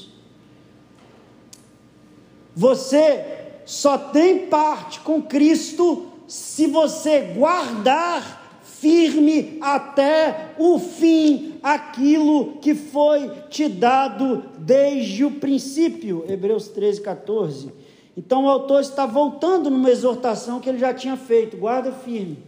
Você 2.58 3.24
só 3.64 3.96
tem 3.96 4.48
parte 4.48 4.98
com 4.98 5.22
Cristo 5.22 6.08
se 6.26 6.66
você 6.66 7.20
guardar 7.20 8.60
firme 8.64 9.58
até 9.60 10.54
o 10.58 10.76
fim 10.76 11.60
aquilo 11.62 12.54
que 12.54 12.74
foi 12.74 13.30
te 13.48 13.68
dado 13.68 14.42
desde 14.58 15.24
o 15.24 15.30
princípio. 15.30 16.24
Hebreus 16.28 16.66
13, 16.66 17.00
14. 17.00 17.72
Então 18.16 18.46
o 18.46 18.48
autor 18.48 18.80
está 18.80 19.06
voltando 19.06 19.70
numa 19.70 19.88
exortação 19.88 20.58
que 20.58 20.68
ele 20.68 20.78
já 20.78 20.92
tinha 20.92 21.16
feito. 21.16 21.56
Guarda 21.56 21.92
firme. 21.92 22.38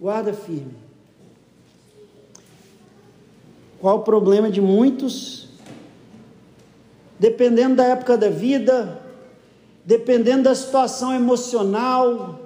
Guarda 0.00 0.32
firme. 0.32 0.74
Qual 3.78 3.98
o 3.98 4.02
problema 4.02 4.50
de 4.50 4.60
muitos? 4.60 5.47
Dependendo 7.18 7.76
da 7.76 7.84
época 7.84 8.16
da 8.16 8.28
vida, 8.28 9.00
dependendo 9.84 10.44
da 10.44 10.54
situação 10.54 11.14
emocional, 11.14 12.40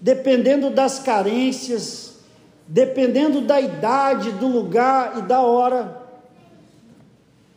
dependendo 0.00 0.70
das 0.70 0.98
carências, 0.98 2.16
dependendo 2.68 3.40
da 3.40 3.60
idade, 3.60 4.30
do 4.32 4.46
lugar 4.46 5.18
e 5.18 5.22
da 5.22 5.40
hora, 5.40 6.02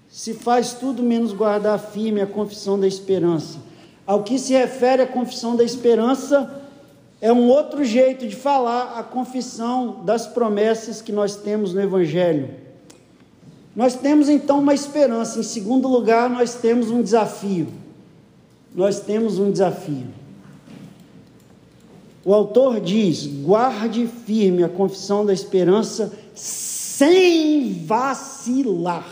se 0.10 0.34
faz 0.34 0.74
tudo 0.74 1.04
menos 1.04 1.34
guardar 1.34 1.78
firme 1.80 2.22
a 2.22 2.28
confissão 2.28 2.80
da 2.80 2.88
esperança. 2.88 3.60
Ao 4.08 4.24
que 4.24 4.40
se 4.40 4.54
refere 4.54 5.04
à 5.04 5.08
confissão 5.08 5.56
da 5.56 5.64
esperança, 5.64 6.64
é 7.22 7.32
um 7.32 7.48
outro 7.50 7.84
jeito 7.84 8.28
de 8.28 8.36
falar 8.36 8.98
a 8.98 9.04
confissão 9.04 10.04
das 10.04 10.26
promessas 10.26 11.02
que 11.02 11.12
nós 11.12 11.36
temos 11.36 11.74
no 11.74 11.82
Evangelho. 11.82 12.50
Nós 13.80 13.96
temos 13.96 14.28
então 14.28 14.60
uma 14.60 14.74
esperança, 14.74 15.40
em 15.40 15.44
segundo 15.44 15.88
lugar, 15.88 16.30
nós 16.30 16.54
temos 16.54 16.92
um 16.92 17.02
desafio. 17.02 17.70
Nós 18.76 19.00
temos 19.00 19.40
um 19.40 19.50
desafio. 19.50 20.08
O 22.26 22.34
autor 22.34 22.82
diz: 22.82 23.26
guarde 23.26 24.06
firme 24.06 24.66
a 24.66 24.68
confissão 24.68 25.26
da 25.26 25.32
esperança 25.32 26.12
sem 26.36 27.86
vacilar. 27.86 29.08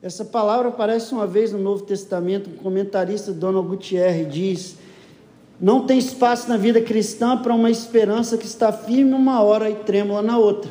Essa 0.00 0.24
palavra 0.24 0.68
aparece 0.68 1.12
uma 1.12 1.26
vez 1.26 1.50
no 1.50 1.58
Novo 1.58 1.82
Testamento, 1.82 2.50
um 2.50 2.56
comentarista 2.56 3.32
Donald 3.32 3.66
Gutierrez 3.66 4.32
diz: 4.32 4.85
Não 5.60 5.86
tem 5.86 5.98
espaço 5.98 6.48
na 6.48 6.56
vida 6.56 6.80
cristã 6.80 7.36
para 7.38 7.54
uma 7.54 7.70
esperança 7.70 8.36
que 8.36 8.46
está 8.46 8.70
firme 8.72 9.14
uma 9.14 9.40
hora 9.42 9.70
e 9.70 9.74
trêmula 9.76 10.20
na 10.20 10.36
outra. 10.36 10.70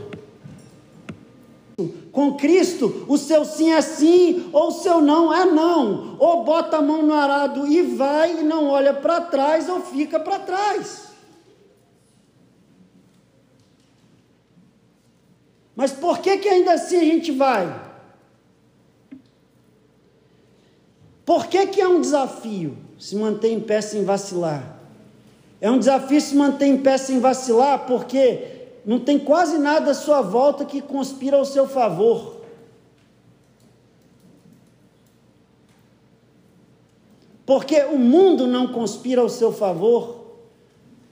Com 2.11 2.35
Cristo, 2.35 3.05
o 3.09 3.17
seu 3.17 3.43
sim 3.43 3.73
é 3.73 3.81
sim, 3.81 4.49
ou 4.53 4.67
o 4.67 4.71
seu 4.71 5.01
não 5.01 5.33
é 5.33 5.43
não. 5.45 6.15
Ou 6.17 6.45
bota 6.45 6.77
a 6.77 6.81
mão 6.81 7.01
no 7.01 7.13
arado 7.13 7.67
e 7.67 7.81
vai 7.81 8.39
e 8.39 8.43
não 8.43 8.67
olha 8.67 8.93
para 8.93 9.19
trás, 9.19 9.67
ou 9.67 9.81
fica 9.81 10.17
para 10.19 10.39
trás. 10.39 11.09
Mas 15.75 15.91
por 15.91 16.19
que, 16.19 16.37
que 16.37 16.47
ainda 16.47 16.73
assim 16.73 16.97
a 16.97 17.03
gente 17.03 17.31
vai? 17.31 17.83
Por 21.25 21.47
que, 21.47 21.67
que 21.67 21.81
é 21.81 21.87
um 21.87 21.99
desafio 21.99 22.77
se 22.97 23.15
manter 23.15 23.49
em 23.49 23.59
pé 23.59 23.81
sem 23.81 24.05
vacilar? 24.05 24.74
É 25.65 25.71
um 25.71 25.79
desafio 25.79 26.21
se 26.21 26.35
manter 26.35 26.67
em 26.67 26.77
pé 26.77 26.95
sem 26.95 27.19
vacilar, 27.19 27.87
porque 27.87 28.67
não 28.85 28.99
tem 28.99 29.17
quase 29.17 29.57
nada 29.57 29.89
à 29.89 29.93
sua 29.95 30.21
volta 30.21 30.63
que 30.63 30.79
conspira 30.79 31.37
ao 31.37 31.43
seu 31.43 31.67
favor. 31.67 32.35
Porque 37.47 37.81
o 37.85 37.97
mundo 37.97 38.45
não 38.45 38.67
conspira 38.67 39.21
ao 39.21 39.27
seu 39.27 39.51
favor, 39.51 40.35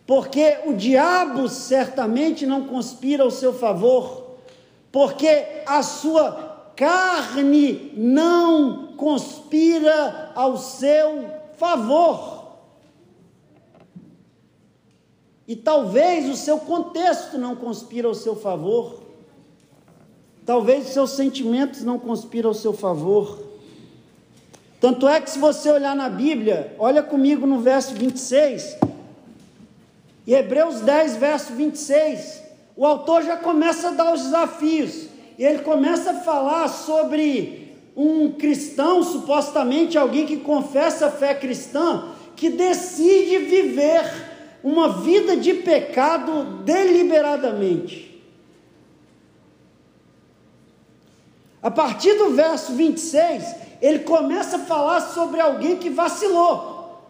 porque 0.06 0.60
o 0.68 0.74
diabo 0.74 1.50
certamente 1.50 2.46
não 2.46 2.68
conspira 2.68 3.24
ao 3.24 3.32
seu 3.32 3.56
favor, 3.56 4.36
porque 4.92 5.64
a 5.66 5.82
sua 5.82 6.70
carne 6.76 7.92
não 7.98 8.90
conspira 8.98 10.32
ao 10.36 10.60
seu 10.60 11.28
favor. 11.58 12.43
E 15.48 15.56
talvez 15.56 16.30
o 16.30 16.36
seu 16.36 16.58
contexto 16.60 17.38
não 17.38 17.56
conspira 17.56 18.08
ao 18.08 18.14
seu 18.14 18.36
favor. 18.36 19.02
Talvez 20.46 20.88
os 20.88 20.94
seus 20.94 21.12
sentimentos 21.12 21.84
não 21.84 21.98
conspiram 22.00 22.50
ao 22.50 22.54
seu 22.54 22.74
favor. 22.74 23.40
Tanto 24.80 25.08
é 25.08 25.22
que 25.22 25.30
se 25.30 25.40
você 25.40 25.72
olhar 25.72 25.96
na 25.96 26.10
Bíblia, 26.10 26.76
olha 26.78 27.02
comigo 27.02 27.48
no 27.48 27.60
verso 27.60 27.94
26, 27.94 28.78
e 30.28 30.34
Hebreus 30.34 30.82
10, 30.82 31.16
verso 31.16 31.54
26, 31.54 32.42
o 32.76 32.86
autor 32.86 33.24
já 33.24 33.38
começa 33.38 33.90
a 33.90 33.92
dar 33.92 34.14
os 34.14 34.24
desafios, 34.24 35.08
e 35.38 35.44
ele 35.46 35.60
começa 35.60 36.12
a 36.12 36.20
falar 36.22 36.68
sobre 36.68 37.78
um 37.96 38.32
cristão, 38.32 39.04
supostamente 39.04 39.98
alguém 39.98 40.26
que 40.26 40.38
confessa 40.38 41.06
a 41.06 41.12
fé 41.12 41.34
cristã, 41.34 42.10
que 42.36 42.50
decide 42.50 43.38
viver 43.38 44.33
uma 44.64 45.02
vida 45.02 45.36
de 45.36 45.56
pecado 45.56 46.64
deliberadamente. 46.64 48.14
A 51.62 51.70
partir 51.70 52.14
do 52.16 52.32
verso 52.32 52.74
26, 52.74 53.56
ele 53.82 54.00
começa 54.00 54.56
a 54.56 54.60
falar 54.60 55.02
sobre 55.02 55.42
alguém 55.42 55.76
que 55.76 55.90
vacilou, 55.90 57.02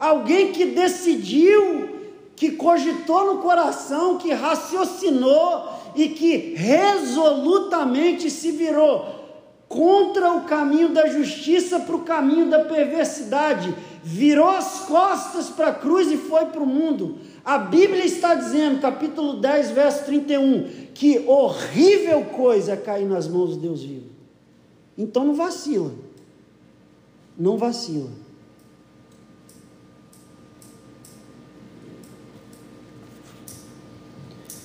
alguém 0.00 0.52
que 0.52 0.66
decidiu, 0.66 2.00
que 2.34 2.52
cogitou 2.52 3.34
no 3.34 3.42
coração, 3.42 4.16
que 4.16 4.32
raciocinou 4.32 5.68
e 5.94 6.08
que 6.08 6.54
resolutamente 6.54 8.30
se 8.30 8.50
virou 8.50 9.20
contra 9.68 10.32
o 10.32 10.42
caminho 10.42 10.90
da 10.90 11.06
justiça 11.06 11.80
para 11.80 11.96
o 11.96 12.02
caminho 12.02 12.50
da 12.50 12.64
perversidade 12.64 13.74
virou 14.02 14.48
as 14.48 14.80
costas 14.80 15.48
para 15.48 15.68
a 15.68 15.74
cruz 15.74 16.10
e 16.10 16.16
foi 16.16 16.46
para 16.46 16.62
o 16.62 16.66
mundo. 16.66 17.18
A 17.44 17.58
Bíblia 17.58 18.04
está 18.04 18.34
dizendo, 18.34 18.80
capítulo 18.80 19.40
10, 19.40 19.70
verso 19.70 20.04
31, 20.04 20.68
que 20.94 21.20
horrível 21.26 22.24
coisa 22.26 22.72
é 22.72 22.76
cair 22.76 23.06
nas 23.06 23.28
mãos 23.28 23.54
de 23.54 23.60
Deus 23.60 23.82
vivo. 23.82 24.10
Então 24.98 25.24
não 25.24 25.34
vacila. 25.34 25.92
Não 27.38 27.56
vacila. 27.56 28.10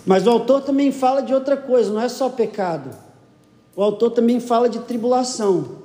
Mas 0.06 0.26
o 0.26 0.30
autor 0.30 0.62
também 0.62 0.91
fala 0.91 1.21
de 1.21 1.34
outra 1.34 1.58
coisa, 1.58 1.91
não 1.91 2.00
é 2.00 2.08
só 2.08 2.30
pecado. 2.30 2.95
O 3.76 3.84
autor 3.84 4.12
também 4.12 4.39
fala 4.39 4.69
de 4.69 4.80
tribulação. 4.80 5.78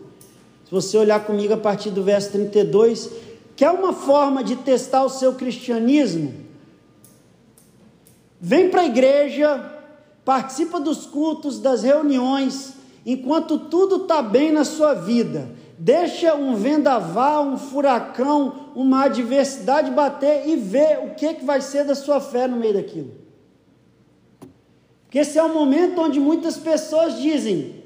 Se 0.64 0.70
você 0.70 0.96
olhar 0.96 1.26
comigo 1.26 1.52
a 1.52 1.56
partir 1.56 1.90
do 1.90 2.02
verso 2.02 2.30
32, 2.30 3.10
que 3.54 3.64
é 3.64 3.70
uma 3.70 3.92
forma 3.92 4.42
de 4.42 4.56
testar 4.56 5.04
o 5.04 5.08
seu 5.08 5.34
cristianismo, 5.34 6.32
vem 8.40 8.70
para 8.70 8.82
a 8.82 8.86
igreja, 8.86 9.72
participa 10.24 10.80
dos 10.80 11.06
cultos, 11.06 11.58
das 11.58 11.82
reuniões, 11.82 12.74
enquanto 13.04 13.58
tudo 13.58 14.02
está 14.02 14.22
bem 14.22 14.52
na 14.52 14.64
sua 14.64 14.94
vida. 14.94 15.50
Deixa 15.78 16.34
um 16.34 16.54
vendaval, 16.54 17.44
um 17.44 17.58
furacão, 17.58 18.70
uma 18.74 19.04
adversidade 19.04 19.90
bater 19.90 20.48
e 20.48 20.56
vê 20.56 20.98
o 21.02 21.14
que, 21.14 21.34
que 21.34 21.44
vai 21.44 21.60
ser 21.60 21.84
da 21.84 21.94
sua 21.94 22.20
fé 22.20 22.46
no 22.46 22.56
meio 22.56 22.74
daquilo. 22.74 23.22
Porque 25.04 25.18
esse 25.18 25.38
é 25.38 25.42
o 25.42 25.52
momento 25.52 26.00
onde 26.00 26.18
muitas 26.18 26.56
pessoas 26.56 27.20
dizem: 27.20 27.82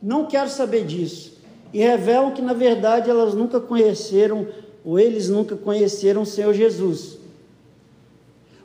não 0.00 0.26
quero 0.26 0.48
saber 0.48 0.86
disso. 0.86 1.38
E 1.72 1.78
revelam 1.80 2.30
que 2.30 2.40
na 2.40 2.52
verdade 2.52 3.10
elas 3.10 3.34
nunca 3.34 3.60
conheceram, 3.60 4.46
ou 4.84 4.98
eles 4.98 5.28
nunca 5.28 5.54
conheceram 5.56 6.22
o 6.22 6.26
Senhor 6.26 6.52
Jesus. 6.52 7.18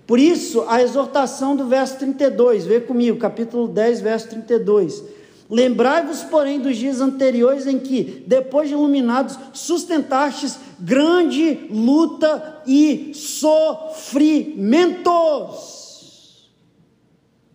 Por 0.06 0.20
isso, 0.20 0.66
a 0.68 0.82
exortação 0.82 1.56
do 1.56 1.68
verso 1.68 1.98
32, 1.98 2.66
vê 2.66 2.80
comigo, 2.80 3.18
capítulo 3.18 3.68
10, 3.68 4.02
verso 4.02 4.30
32. 4.30 5.04
Lembrai-vos, 5.50 6.24
porém, 6.24 6.60
dos 6.60 6.76
dias 6.78 7.02
anteriores 7.02 7.68
em 7.68 7.80
que, 7.80 8.24
depois 8.26 8.70
de 8.70 8.76
iluminados, 8.76 9.38
sustentastes 9.54 10.58
grande 10.80 11.68
luta 11.70 12.62
e 12.66 13.12
sofrimentos 13.14 15.78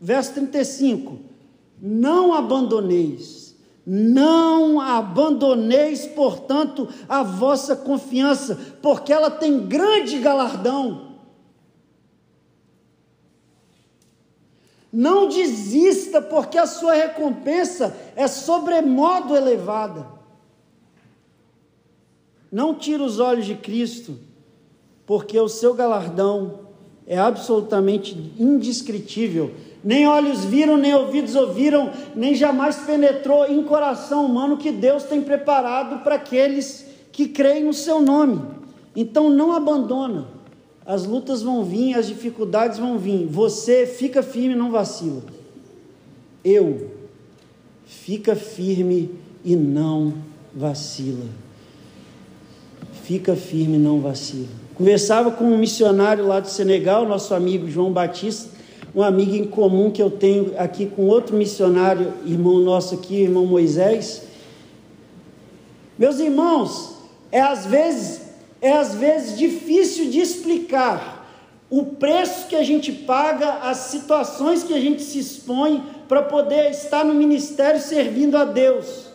Verso 0.05 0.35
35: 0.35 1.17
Não 1.81 2.35
abandoneis, 2.35 3.42
não 3.85 4.81
abandoneis, 4.81 6.07
portanto, 6.07 6.89
a 7.09 7.23
vossa 7.23 7.75
confiança, 7.75 8.77
porque 8.81 9.13
ela 9.13 9.31
tem 9.31 9.67
grande 9.67 10.19
galardão. 10.19 11.13
Não 14.93 15.27
desista, 15.27 16.21
porque 16.21 16.59
a 16.59 16.67
sua 16.67 16.95
recompensa 16.95 17.97
é 18.15 18.29
sobremodo 18.29 19.35
elevada. 19.35 20.07
Não 22.51 22.75
tire 22.75 23.03
os 23.03 23.19
olhos 23.19 23.47
de 23.47 23.55
Cristo, 23.55 24.19
porque 25.07 25.41
o 25.41 25.49
seu 25.49 25.73
galardão 25.73 26.61
é 27.07 27.19
absolutamente 27.19 28.15
indescritível 28.39 29.55
nem 29.85 30.07
olhos 30.07 30.45
viram, 30.45 30.77
nem 30.77 30.95
ouvidos 30.95 31.35
ouviram, 31.35 31.91
nem 32.15 32.35
jamais 32.35 32.77
penetrou 32.77 33.47
em 33.47 33.63
coração 33.65 34.25
humano 34.25 34.57
que 34.57 34.71
Deus 34.71 35.05
tem 35.05 35.21
preparado 35.21 36.03
para 36.05 36.15
aqueles 36.15 36.87
que 37.11 37.29
creem 37.29 37.65
no 37.65 37.75
seu 37.75 38.01
nome. 38.01 38.41
Então 38.95 39.29
não 39.29 39.53
abandona. 39.53 40.27
As 40.85 41.05
lutas 41.05 41.43
vão 41.43 41.65
vir, 41.65 41.95
as 41.95 42.07
dificuldades 42.07 42.79
vão 42.79 42.99
vir. 42.99 43.27
Você 43.27 43.87
fica 43.87 44.23
firme, 44.23 44.55
não 44.55 44.71
vacila. 44.71 45.23
Eu 46.45 46.91
fica 47.87 48.35
firme 48.35 49.11
e 49.45 49.55
não 49.55 50.15
vacila. 50.55 51.27
Fica 53.05 53.35
firme 53.35 53.77
e 53.77 53.81
não 53.81 54.01
vacila. 54.01 54.49
Conversava 54.75 55.31
com 55.31 55.45
um 55.45 55.59
missionário 55.59 56.27
lá 56.27 56.41
do 56.41 56.49
Senegal, 56.49 57.07
nosso 57.07 57.35
amigo 57.35 57.69
João 57.69 57.93
Batista, 57.93 58.51
um 58.95 59.03
amigo 59.03 59.35
em 59.35 59.47
comum 59.47 59.91
que 59.91 60.03
eu 60.03 60.11
tenho 60.11 60.53
aqui 60.59 60.87
com 60.87 61.07
outro 61.07 61.35
missionário, 61.37 62.13
irmão 62.27 62.59
nosso 62.59 62.95
aqui, 62.95 63.23
irmão 63.23 63.47
Moisés. 63.47 64.23
Meus 65.99 66.19
irmãos, 66.19 66.97
é 67.31 67.41
às 67.41 67.65
vezes, 67.65 68.21
é 68.61 68.73
às 68.73 68.95
vezes 68.95 69.39
difícil 69.39 70.11
de 70.11 70.21
explicar 70.21 71.23
o 71.71 71.87
preço 71.87 72.49
que 72.49 72.57
a 72.57 72.63
gente 72.63 72.93
paga, 72.93 73.61
as 73.63 73.79
situações 73.79 74.63
que 74.63 74.75
a 74.75 74.81
gente 74.81 75.03
se 75.03 75.19
expõe 75.19 75.83
para 76.07 76.23
poder 76.23 76.71
estar 76.71 77.03
no 77.03 77.15
ministério 77.15 77.81
servindo 77.81 78.37
a 78.37 78.45
Deus. 78.45 79.07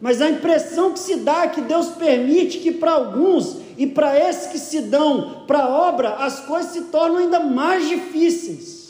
Mas 0.00 0.22
a 0.22 0.30
impressão 0.30 0.92
que 0.92 0.98
se 0.98 1.16
dá 1.16 1.44
é 1.44 1.48
que 1.48 1.60
Deus 1.60 1.88
permite 1.88 2.58
que 2.58 2.72
para 2.72 2.92
alguns 2.92 3.58
e 3.76 3.86
para 3.86 4.18
esses 4.18 4.46
que 4.46 4.58
se 4.58 4.80
dão 4.80 5.42
para 5.46 5.64
a 5.64 5.88
obra, 5.88 6.14
as 6.16 6.40
coisas 6.40 6.72
se 6.72 6.82
tornam 6.84 7.18
ainda 7.18 7.40
mais 7.40 7.86
difíceis. 7.86 8.85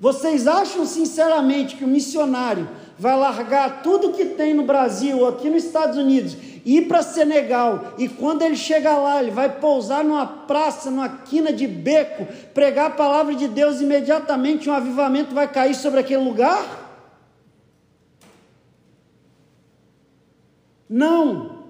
Vocês 0.00 0.46
acham 0.46 0.84
sinceramente 0.84 1.76
que 1.76 1.84
o 1.84 1.88
missionário 1.88 2.68
vai 2.98 3.16
largar 3.16 3.82
tudo 3.82 4.12
que 4.12 4.24
tem 4.24 4.54
no 4.54 4.64
Brasil, 4.64 5.26
aqui 5.26 5.48
nos 5.48 5.64
Estados 5.64 5.96
Unidos, 5.96 6.36
ir 6.64 6.88
para 6.88 7.02
Senegal 7.02 7.94
e 7.96 8.08
quando 8.08 8.42
ele 8.42 8.56
chegar 8.56 8.98
lá, 8.98 9.22
ele 9.22 9.30
vai 9.30 9.58
pousar 9.58 10.04
numa 10.04 10.26
praça, 10.26 10.90
numa 10.90 11.08
quina 11.08 11.52
de 11.52 11.66
beco, 11.66 12.26
pregar 12.52 12.86
a 12.86 12.94
palavra 12.94 13.34
de 13.34 13.48
Deus, 13.48 13.80
imediatamente 13.80 14.68
um 14.68 14.72
avivamento 14.72 15.34
vai 15.34 15.50
cair 15.50 15.74
sobre 15.74 16.00
aquele 16.00 16.22
lugar? 16.22 16.84
Não. 20.88 21.64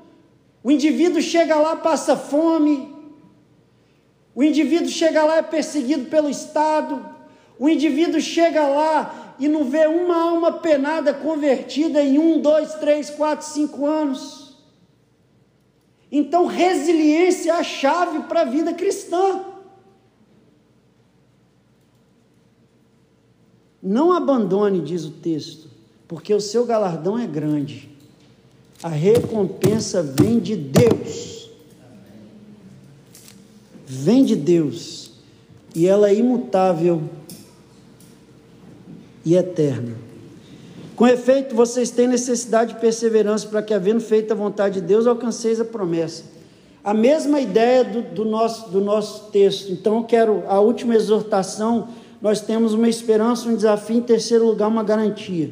O 0.63 0.71
indivíduo 0.71 1.23
chega 1.23 1.57
lá, 1.57 1.77
passa 1.77 2.17
fome. 2.17 2.95
O 4.35 4.43
indivíduo 4.43 4.89
chega 4.89 5.25
lá, 5.25 5.37
é 5.37 5.43
perseguido 5.43 6.11
pelo 6.11 6.29
Estado 6.29 7.16
o 7.59 7.69
indivíduo 7.69 8.21
chega 8.21 8.67
lá 8.67 9.35
e 9.39 9.49
não 9.49 9.65
vê 9.65 9.87
uma 9.87 10.31
alma 10.31 10.53
penada 10.53 11.13
convertida 11.13 12.03
em 12.03 12.19
um, 12.19 12.41
dois, 12.41 12.75
três, 12.75 13.11
quatro, 13.11 13.47
cinco 13.47 13.87
anos. 13.87 14.57
Então, 16.11 16.47
resiliência 16.47 17.51
é 17.51 17.55
a 17.55 17.63
chave 17.63 18.21
para 18.21 18.43
a 18.43 18.45
vida 18.45 18.73
cristã. 18.73 19.45
Não 23.83 24.13
abandone, 24.13 24.81
diz 24.81 25.05
o 25.05 25.11
texto, 25.11 25.69
porque 26.09 26.33
o 26.33 26.41
seu 26.41 26.65
galardão 26.65 27.19
é 27.19 27.27
grande. 27.27 27.89
A 28.83 28.89
recompensa 28.89 30.03
vem 30.03 30.39
de 30.39 30.57
Deus. 30.57 31.51
Vem 33.87 34.25
de 34.25 34.37
Deus. 34.37 35.11
E 35.75 35.87
ela 35.87 36.09
é 36.09 36.15
imutável 36.15 37.03
e 39.27 39.35
eterna. 39.35 39.93
Com 40.95 41.07
efeito, 41.07 41.55
vocês 41.55 41.91
têm 41.91 42.07
necessidade 42.07 42.75
de 42.75 42.81
perseverança 42.81 43.49
para 43.49 43.61
que, 43.61 43.75
havendo 43.75 44.01
feito 44.01 44.33
a 44.33 44.37
vontade 44.37 44.81
de 44.81 44.87
Deus, 44.87 45.07
alcanceis 45.07 45.61
a 45.61 45.65
promessa. 45.65 46.25
A 46.83 46.95
mesma 46.95 47.41
ideia 47.41 47.85
do, 47.85 48.01
do, 48.01 48.25
nosso, 48.25 48.71
do 48.71 48.81
nosso 48.81 49.31
texto. 49.31 49.71
Então, 49.73 49.97
eu 49.97 50.05
quero 50.05 50.45
a 50.47 50.61
última 50.61 50.95
exortação. 50.95 51.89
Nós 52.23 52.41
temos 52.41 52.73
uma 52.73 52.89
esperança, 52.89 53.49
um 53.49 53.57
desafio, 53.57 53.97
em 53.97 54.01
terceiro 54.01 54.47
lugar, 54.47 54.69
uma 54.69 54.85
garantia. 54.85 55.51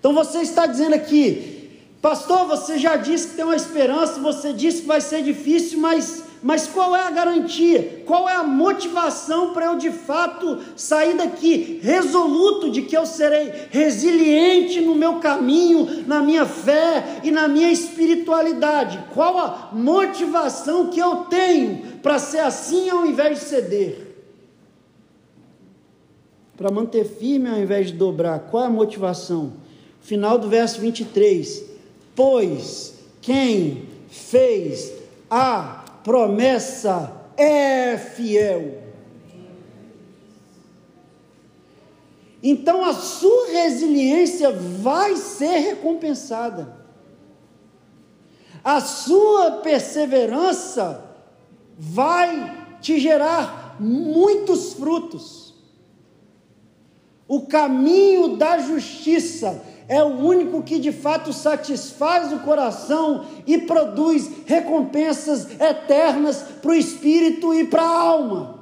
Então, 0.00 0.14
você 0.14 0.38
está 0.38 0.66
dizendo 0.66 0.94
aqui, 0.94 1.70
pastor, 2.00 2.46
você 2.46 2.78
já 2.78 2.96
disse 2.96 3.28
que 3.28 3.36
tem 3.36 3.44
uma 3.44 3.54
esperança, 3.54 4.18
você 4.20 4.52
disse 4.52 4.80
que 4.80 4.88
vai 4.88 5.00
ser 5.00 5.22
difícil, 5.22 5.78
mas 5.78 6.23
mas 6.44 6.66
qual 6.66 6.94
é 6.94 7.00
a 7.00 7.10
garantia? 7.10 8.02
Qual 8.04 8.28
é 8.28 8.34
a 8.34 8.42
motivação 8.42 9.54
para 9.54 9.64
eu 9.64 9.78
de 9.78 9.90
fato 9.90 10.58
sair 10.76 11.16
daqui 11.16 11.80
resoluto 11.82 12.70
de 12.70 12.82
que 12.82 12.94
eu 12.94 13.06
serei 13.06 13.50
resiliente 13.70 14.78
no 14.82 14.94
meu 14.94 15.20
caminho, 15.20 16.04
na 16.06 16.20
minha 16.20 16.44
fé 16.44 17.20
e 17.24 17.30
na 17.30 17.48
minha 17.48 17.72
espiritualidade? 17.72 19.02
Qual 19.14 19.38
a 19.38 19.70
motivação 19.72 20.88
que 20.88 21.00
eu 21.00 21.24
tenho 21.30 21.78
para 22.02 22.18
ser 22.18 22.40
assim 22.40 22.90
ao 22.90 23.06
invés 23.06 23.38
de 23.38 23.44
ceder? 23.46 24.14
Para 26.58 26.70
manter 26.70 27.06
firme 27.06 27.48
ao 27.48 27.58
invés 27.58 27.86
de 27.86 27.94
dobrar. 27.94 28.40
Qual 28.50 28.64
a 28.64 28.68
motivação? 28.68 29.54
Final 30.02 30.36
do 30.36 30.50
verso 30.50 30.78
23. 30.78 31.64
Pois 32.14 32.98
quem 33.22 33.88
fez 34.10 34.92
a 35.30 35.83
promessa 36.04 37.12
é 37.36 37.96
fiel. 37.96 38.82
Então 42.42 42.84
a 42.84 42.92
sua 42.92 43.48
resiliência 43.48 44.52
vai 44.52 45.16
ser 45.16 45.56
recompensada. 45.56 46.76
A 48.62 48.80
sua 48.80 49.62
perseverança 49.62 51.02
vai 51.78 52.78
te 52.82 53.00
gerar 53.00 53.76
muitos 53.80 54.74
frutos. 54.74 55.54
O 57.26 57.46
caminho 57.46 58.36
da 58.36 58.58
justiça 58.58 59.62
é 59.88 60.02
o 60.02 60.08
único 60.08 60.62
que 60.62 60.78
de 60.78 60.92
fato 60.92 61.32
satisfaz 61.32 62.32
o 62.32 62.40
coração 62.40 63.26
e 63.46 63.58
produz 63.58 64.30
recompensas 64.46 65.48
eternas 65.60 66.42
para 66.62 66.70
o 66.70 66.74
espírito 66.74 67.52
e 67.52 67.64
para 67.66 67.82
a 67.82 68.00
alma. 68.00 68.54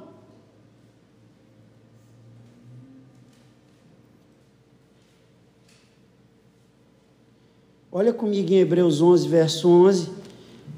Olha 7.95 8.11
comigo 8.11 8.51
em 8.51 8.57
Hebreus 8.57 9.01
11, 9.01 9.27
verso 9.27 9.69
11. 9.69 10.09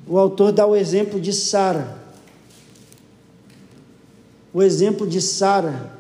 O 0.06 0.20
autor 0.20 0.52
dá 0.52 0.68
o 0.68 0.76
exemplo 0.76 1.20
de 1.20 1.32
Sara. 1.32 1.98
O 4.54 4.62
exemplo 4.62 5.08
de 5.08 5.22
Sara, 5.22 5.92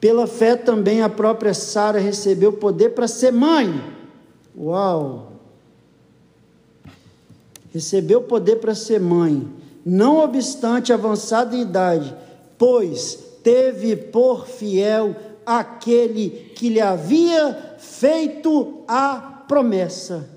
pela 0.00 0.26
fé 0.26 0.56
também 0.56 1.02
a 1.02 1.10
própria 1.10 1.52
Sara 1.52 1.98
recebeu 1.98 2.54
poder 2.54 2.90
para 2.90 3.06
ser 3.06 3.30
mãe. 3.30 3.68
Uau! 4.56 5.32
Recebeu 7.72 8.22
poder 8.22 8.56
para 8.56 8.74
ser 8.74 8.98
mãe, 8.98 9.46
não 9.84 10.18
obstante 10.18 10.92
avançada 10.92 11.54
em 11.54 11.60
idade, 11.60 12.16
pois 12.58 13.14
teve 13.44 13.94
por 13.94 14.46
fiel 14.46 15.14
aquele 15.46 16.30
que 16.56 16.68
lhe 16.68 16.80
havia 16.80 17.76
feito 17.78 18.82
a 18.88 19.44
promessa. 19.46 20.28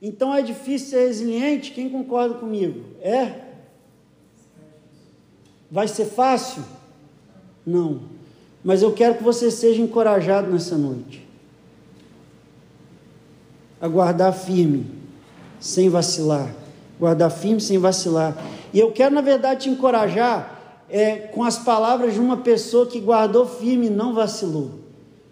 Então 0.00 0.34
é 0.34 0.42
difícil 0.42 0.90
ser 0.90 1.06
resiliente? 1.06 1.72
Quem 1.72 1.88
concorda 1.88 2.34
comigo? 2.34 2.84
É? 3.00 3.46
Vai 5.70 5.88
ser 5.88 6.06
fácil? 6.06 6.62
Não. 7.68 8.00
Mas 8.64 8.82
eu 8.82 8.92
quero 8.92 9.16
que 9.16 9.22
você 9.22 9.50
seja 9.50 9.82
encorajado 9.82 10.50
nessa 10.50 10.76
noite. 10.76 11.26
A 13.80 13.86
guardar 13.86 14.32
firme, 14.32 14.86
sem 15.60 15.88
vacilar. 15.88 16.52
Guardar 16.98 17.30
firme, 17.30 17.60
sem 17.60 17.78
vacilar. 17.78 18.36
E 18.72 18.78
eu 18.78 18.90
quero, 18.90 19.14
na 19.14 19.20
verdade, 19.20 19.64
te 19.64 19.70
encorajar 19.70 20.82
é, 20.88 21.16
com 21.16 21.44
as 21.44 21.58
palavras 21.58 22.14
de 22.14 22.20
uma 22.20 22.38
pessoa 22.38 22.86
que 22.86 23.00
guardou 23.00 23.46
firme 23.46 23.86
e 23.86 23.90
não 23.90 24.14
vacilou 24.14 24.88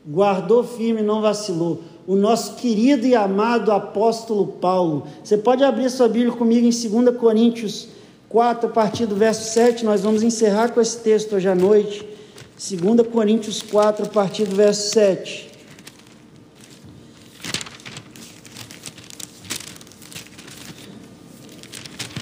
guardou 0.06 0.62
firme, 0.62 1.02
não 1.02 1.20
vacilou. 1.20 1.80
O 2.06 2.14
nosso 2.14 2.54
querido 2.54 3.06
e 3.06 3.16
amado 3.16 3.72
apóstolo 3.72 4.46
Paulo. 4.46 5.06
Você 5.24 5.36
pode 5.36 5.64
abrir 5.64 5.90
sua 5.90 6.08
Bíblia 6.08 6.32
comigo 6.32 6.64
em 6.64 6.70
2 7.02 7.16
Coríntios 7.16 7.88
4, 8.28 8.68
a 8.68 8.72
partir 8.72 9.06
do 9.06 9.16
verso 9.16 9.52
7. 9.52 9.84
Nós 9.84 10.02
vamos 10.02 10.22
encerrar 10.22 10.68
com 10.68 10.80
esse 10.80 10.98
texto 10.98 11.34
hoje 11.34 11.48
à 11.48 11.54
noite. 11.54 12.06
2 12.58 13.06
Coríntios 13.08 13.60
4, 13.60 14.06
a 14.06 14.08
partir 14.08 14.46
do 14.46 14.56
verso 14.56 14.90
7. 14.90 15.50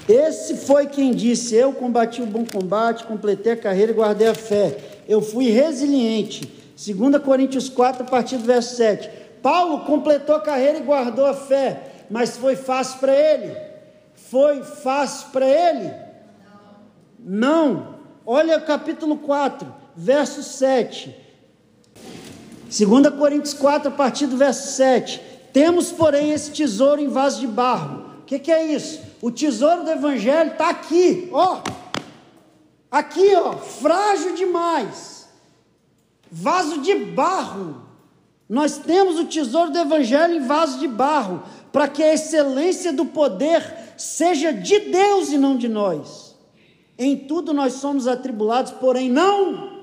Esse 0.09 0.57
foi 0.57 0.87
quem 0.87 1.13
disse: 1.13 1.55
Eu 1.55 1.71
combati 1.71 2.21
o 2.21 2.25
bom 2.25 2.45
combate, 2.45 3.05
completei 3.05 3.53
a 3.53 3.57
carreira 3.57 3.93
e 3.93 3.95
guardei 3.95 4.27
a 4.27 4.35
fé. 4.35 4.77
Eu 5.07 5.21
fui 5.21 5.49
resiliente 5.49 6.45
2 6.75 7.23
Coríntios 7.23 7.69
4, 7.69 8.03
a 8.03 8.05
partir 8.05 8.35
do 8.35 8.43
verso 8.43 8.75
7. 8.75 9.09
Paulo 9.41 9.85
completou 9.85 10.35
a 10.35 10.41
carreira 10.41 10.79
e 10.79 10.83
guardou 10.83 11.25
a 11.25 11.33
fé, 11.33 11.91
mas 12.09 12.35
foi 12.35 12.57
fácil 12.57 12.99
para 12.99 13.13
ele? 13.15 13.55
Foi 14.15 14.63
fácil 14.63 15.29
para 15.29 15.47
ele? 15.47 15.93
Não. 17.19 17.95
Olha 18.25 18.57
o 18.57 18.61
capítulo 18.61 19.17
4, 19.17 19.84
verso 19.95 20.43
7. 20.43 21.15
2 22.65 23.09
Coríntios 23.17 23.53
4, 23.53 23.89
a 23.89 23.91
partir 23.91 24.27
do 24.27 24.37
verso 24.37 24.75
7. 24.75 25.21
Temos, 25.53 25.91
porém, 25.91 26.31
esse 26.31 26.51
tesouro 26.51 27.01
em 27.01 27.07
vaso 27.07 27.39
de 27.39 27.47
barro. 27.47 28.05
O 28.19 28.25
que, 28.25 28.39
que, 28.39 28.51
é 28.51 28.65
isso? 28.65 28.99
O 29.21 29.31
tesouro 29.31 29.83
do 29.83 29.91
Evangelho 29.91 30.51
está 30.51 30.69
aqui, 30.69 31.29
ó. 31.31 31.61
Aqui, 32.91 33.35
ó, 33.35 33.53
frágil 33.53 34.35
demais 34.35 35.15
vaso 36.31 36.81
de 36.81 36.93
barro. 36.95 37.81
Nós 38.47 38.77
temos 38.77 39.17
o 39.17 39.25
tesouro 39.25 39.71
do 39.71 39.79
Evangelho 39.79 40.35
em 40.35 40.45
vaso 40.45 40.79
de 40.79 40.87
barro, 40.87 41.43
para 41.71 41.87
que 41.87 42.03
a 42.03 42.13
excelência 42.13 42.91
do 42.91 43.05
poder 43.05 43.63
seja 43.97 44.51
de 44.51 44.79
Deus 44.79 45.31
e 45.31 45.37
não 45.37 45.57
de 45.57 45.69
nós. 45.69 46.35
Em 46.97 47.15
tudo 47.15 47.53
nós 47.53 47.73
somos 47.73 48.07
atribulados, 48.07 48.73
porém 48.73 49.09
não 49.09 49.74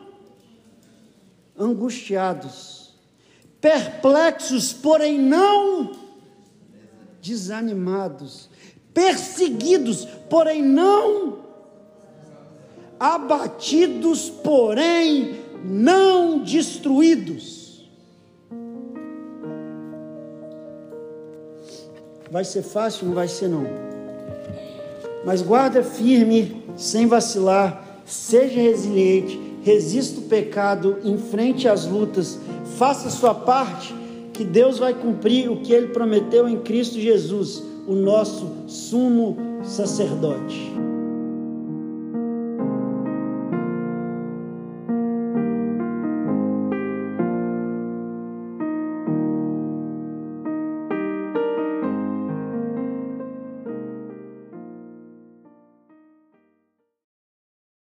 angustiados, 1.59 2.95
perplexos, 3.61 4.73
porém 4.73 5.19
não 5.19 5.93
desanimados, 7.21 8.49
perseguidos, 8.93 10.05
porém 10.29 10.63
não 10.63 11.39
abatidos, 12.99 14.31
porém 14.31 15.41
não 15.65 16.39
destruídos. 16.39 17.63
Vai 22.31 22.45
ser 22.45 22.63
fácil? 22.63 23.09
Não 23.09 23.15
vai 23.15 23.29
ser, 23.29 23.49
não. 23.49 23.67
Mas 25.25 25.43
guarda 25.43 25.83
firme, 25.83 26.65
sem 26.77 27.07
vacilar, 27.07 28.03
seja 28.07 28.61
resiliente, 28.61 29.52
resista 29.63 30.21
o 30.21 30.25
pecado, 30.25 30.99
enfrente 31.05 31.69
as 31.69 31.87
lutas, 31.87 32.39
faça 32.77 33.11
sua 33.11 33.35
parte, 33.35 33.95
que 34.33 34.45
Deus 34.45 34.79
vai 34.79 34.95
cumprir 34.95 35.51
o 35.51 35.61
que 35.61 35.73
Ele 35.73 35.89
prometeu 35.89 36.49
em 36.49 36.59
Cristo 36.59 36.99
Jesus, 36.99 37.63
o 37.87 37.95
nosso 37.95 38.51
sumo 38.67 39.37
sacerdote. 39.63 40.82